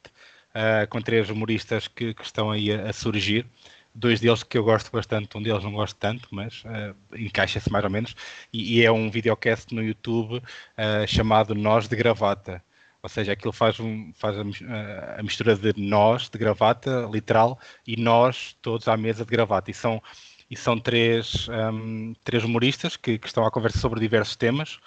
[0.54, 3.46] eh, com três humoristas que, que estão aí a, a surgir.
[3.94, 7.84] Dois deles que eu gosto bastante, um deles não gosto tanto, mas eh, encaixa-se mais
[7.84, 8.16] ou menos.
[8.52, 10.42] E, e é um videocast no YouTube
[10.76, 12.64] eh, chamado Nós de Gravata.
[13.02, 18.56] Ou seja, aquilo faz, um, faz a mistura de nós, de gravata, literal, e nós
[18.60, 19.70] todos à mesa de gravata.
[19.70, 20.02] E são,
[20.50, 24.78] e são três, hum, três humoristas que, que estão a conversar sobre diversos temas.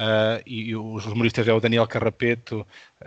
[0.00, 2.64] Ah, e os humoristas é o Daniel Carrapeto,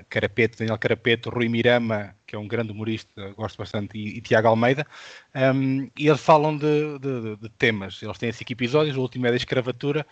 [0.10, 4.48] Carapeto, Daniel Carapeto, Rui Mirama, que é um grande humorista, gosto bastante, e, e Tiago
[4.50, 4.86] Almeida.
[5.34, 8.02] Um, e eles falam de, de- de- temas.
[8.04, 10.06] Eles têm cinco episódios, o último é da escravatura,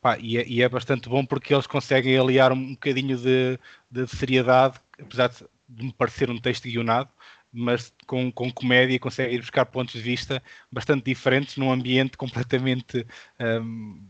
[0.00, 3.58] pá, e, é, e é bastante bom porque eles conseguem aliar um bocadinho de,
[3.90, 5.28] de seriedade, apesar
[5.68, 7.10] de me parecer um texto guionado,
[7.52, 13.06] mas com, com comédia conseguem ir buscar pontos de vista bastante diferentes num ambiente completamente
[13.40, 14.00] um,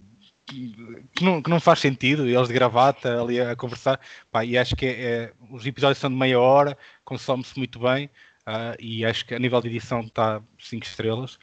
[0.47, 4.77] que não, que não faz sentido, eles de gravata ali a, conversar, pá, e acho
[4.77, 8.09] que é, é- os episódios são de meia hora, consome-se muito bem,
[8.47, 11.39] ah, e acho que a nível de edição está 5 estrelas,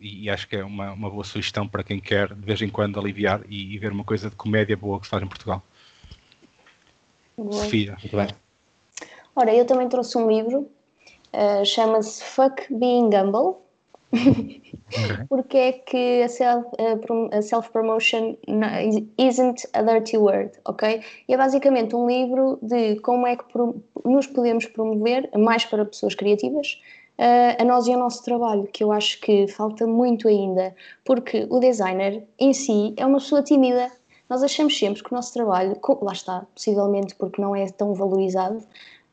[0.00, 2.68] e, e acho que é uma, uma boa sugestão para quem quer de vez em
[2.68, 5.62] quando aliviar e, e ver uma coisa de comédia boa que se faz em Portugal.
[7.36, 7.52] Boa.
[7.52, 8.28] Sofia, Muito bem.
[9.34, 10.70] Ora, eu também trouxe um livro,
[11.34, 13.56] eh, chama-se Fuck Being Humble.
[15.28, 16.70] Porque é que a self-
[17.32, 21.00] a self-promotion n- isn't a dirty word, ok?
[21.28, 23.44] E é basicamente um livro de como é que
[24.04, 26.80] nos podemos promover, mais para pessoas criativas,
[27.18, 30.74] eh, a nós e ao nosso trabalho, que eu acho que falta muito ainda,
[31.04, 33.90] porque o designer em si é uma pessoa tímida.
[34.28, 38.62] Nós achamos sempre que o nosso trabalho, lá está, possivelmente porque não é tão valorizado,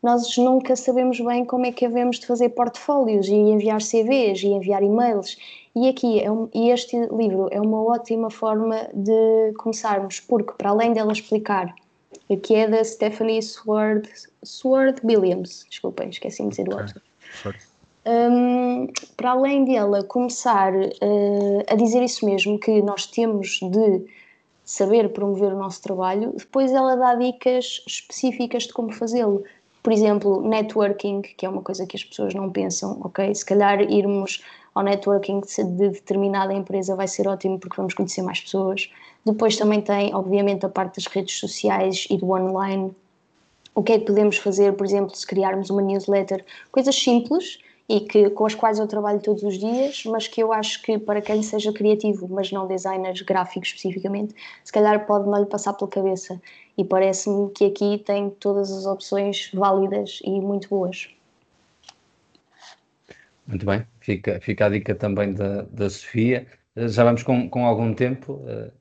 [0.02, 4.48] nós nunca sabemos bem como é que havemos de fazer portfólios e enviar CVs e
[4.48, 5.38] enviar e-mails.
[5.76, 10.72] E aqui é um- e este livro é uma ótima forma de começarmos, porque para
[10.72, 11.74] além dela explicar,
[12.44, 14.10] que é da Stephanie Sword,
[14.44, 16.86] Sword Williams, desculpem, esqueci de dizer o Ok.
[16.86, 17.02] autor.
[17.44, 17.72] forte.
[18.06, 24.06] Hum, para além dela começar eh, a dizer isso mesmo, que nós temos de
[24.66, 29.44] saber promover o nosso trabalho, depois ela dá dicas específicas de como fazê-lo.
[29.84, 33.34] Por exemplo, networking, que é uma coisa que as pessoas não pensam, ok?
[33.34, 38.40] Se calhar irmos ao networking de determinada empresa vai ser ótimo porque vamos conhecer mais
[38.40, 38.90] pessoas.
[39.26, 42.96] Depois também tem, obviamente, a parte das redes sociais e do online.
[43.74, 46.46] O que é que podemos fazer, por exemplo, se criarmos uma newsletter?
[46.72, 47.60] Coisas simples
[47.92, 50.98] e que, com as quais eu trabalho todos os dias, mas que eu acho que
[50.98, 54.34] para quem seja criativo, mas não designers gráficos especificamente,
[54.64, 56.42] se calhar pode lhe passar pela cabeça.
[56.78, 61.10] E parece-me que aqui tem todas as opções válidas e muito boas.
[63.46, 66.48] Muito bem, fica, fica a dica também da, da Sofia.
[66.78, 68.42] Já vamos com, com algum tempo.
[68.48, 68.72] Eh,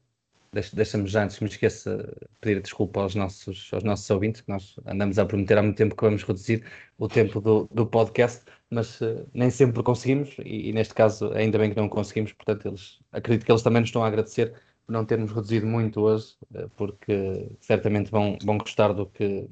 [0.73, 5.19] deixa-me já, antes me esqueça, pedir desculpa aos nossos, aos nossos ouvintes, que nós andamos
[5.19, 6.65] a prometer há muito tempo que vamos reduzir
[6.97, 11.59] o tempo do, do podcast, mas uh, nem sempre conseguimos, e, e, neste caso ainda
[11.59, 14.53] bem que não conseguimos, portanto eles, acredito que eles também nos estão a agradecer
[14.87, 19.49] por não termos reduzido muito hoje, uh, porque certamente vão, vão gostar do que,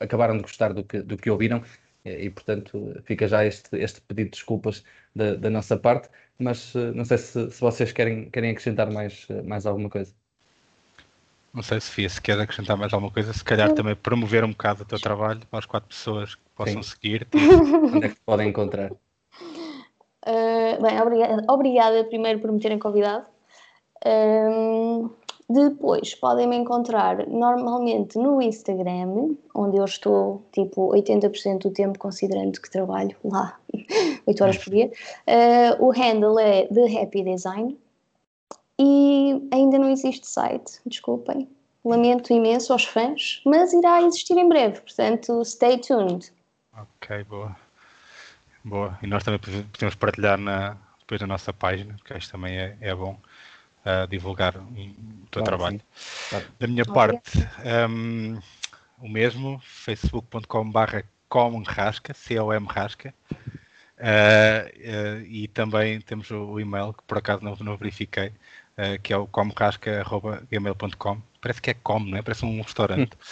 [0.00, 1.62] acabaram de gostar do que, do que ouviram,
[2.04, 4.84] e, e portanto fica já este, este pedido de desculpas
[5.14, 9.26] da, da nossa parte, mas uh, não sei se, se vocês querem, querem acrescentar mais,
[9.44, 10.14] mais alguma coisa.
[11.54, 14.82] Não sei, Sofia, se queres acrescentar mais alguma coisa, se calhar também promover um bocado
[14.82, 17.28] o teu trabalho para as quatro pessoas que possam seguir.
[17.94, 18.90] Onde é que te podem encontrar?
[20.26, 23.26] Uh, bem, obrigada, obrigada primeiro por me terem convidado.
[24.04, 25.10] Um,
[25.48, 32.60] depois podem me encontrar normalmente no Instagram, onde eu estou tipo 80% do tempo, considerando
[32.60, 33.56] que trabalho lá
[34.26, 34.90] 8 horas por dia.
[35.28, 37.78] Uh, o handle é The Happy Design,
[38.78, 41.48] e ainda não existe site, desculpem.
[41.84, 46.32] Lamento imenso aos fãs, mas irá existir em breve, portanto, stay tuned.
[46.76, 47.54] Ok, boa.
[48.64, 48.98] Boa.
[49.02, 52.94] E nós também podemos partilhar na, depois na nossa página, porque isto também é, é
[52.94, 53.18] bom
[53.84, 54.64] uh, divulgar o
[55.30, 55.80] teu claro, trabalho.
[56.30, 56.46] Claro.
[56.58, 57.46] Da minha parte,
[57.90, 58.38] um,
[58.98, 63.14] o mesmo, facebook.com.br comrasca, C-O-M rasca.
[63.98, 68.32] Uh, uh, e também temos o, o, e-mail que por acaso não, não verifiquei,
[68.78, 71.22] uh, que é o comrasca.gmail.com.
[71.40, 72.22] Parece que é com, não é?
[72.22, 73.12] Parece um restaurante.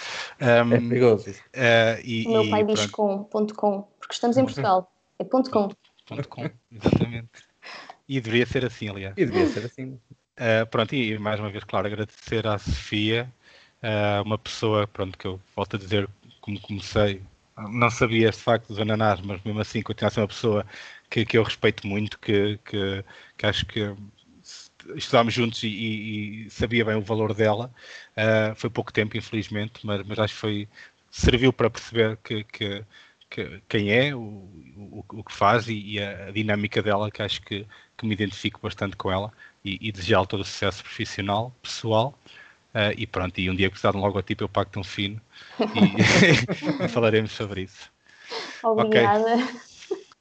[0.41, 1.31] Um, é perigoso.
[1.31, 4.91] Uh, e, o meu pai e, diz com, ponto com, porque estamos em Portugal.
[5.19, 5.69] É ponto com.
[6.07, 7.31] Ponto com, exatamente.
[8.09, 9.15] E deveria ser assim, aliás.
[9.17, 9.99] E deveria ser assim.
[10.33, 13.33] Uh, pronto, e mais uma vez, claro, agradecer à Sofia,
[13.83, 16.09] uh, uma pessoa, pronto, que eu volto a dizer,
[16.41, 17.23] como comecei,
[17.57, 20.67] não sabia este facto dos ananás, mas mesmo assim continua a ser uma pessoa
[21.09, 23.05] que, que eu respeito muito, que, que,
[23.37, 23.95] que acho que
[24.95, 27.71] estudámos juntos e, e, e, sabia bem o valor dela.
[28.17, 30.69] Uh, foi pouco tempo, infelizmente, mas, mas acho que foi,
[31.11, 32.85] serviu para perceber que, que,
[33.29, 37.23] que quem é, o, o, o, que faz e, e a, a, dinâmica dela, que
[37.23, 37.67] acho que,
[37.97, 39.33] que me identifico bastante com ela
[39.65, 42.19] e, e desejar todo o sucesso profissional, pessoal.
[42.75, 45.21] Uh, e pronto, e um dia que precisar de um logotipo eu pacto um fino
[45.61, 47.91] e, falaremos sobre isso.
[48.63, 49.35] Obrigada.
[49.35, 49.72] Okay.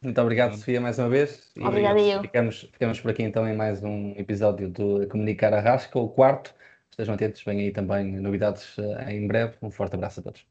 [0.03, 1.51] Muito obrigado, Sofia, mais uma vez.
[1.59, 2.21] Obrigada eu.
[2.21, 6.55] Ficamos, ficamos por aqui então em mais um episódio do Comunicar a Rasca, o quarto.
[6.89, 9.53] Estejam atentos, vem aí também novidades uh, em breve.
[9.61, 10.43] Um forte abraço a todos.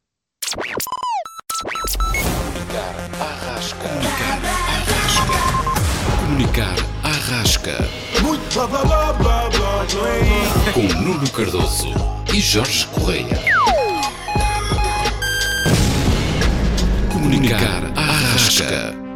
[0.54, 0.86] Comunicar
[3.20, 3.88] a Rasca.
[6.20, 7.08] Comunicar a Rasca.
[7.08, 7.76] Comunicar a Rasca.
[10.72, 11.88] Com Nuno Cardoso
[12.32, 13.36] e Jorge Correia.
[17.12, 19.09] Comunicar a Rasca.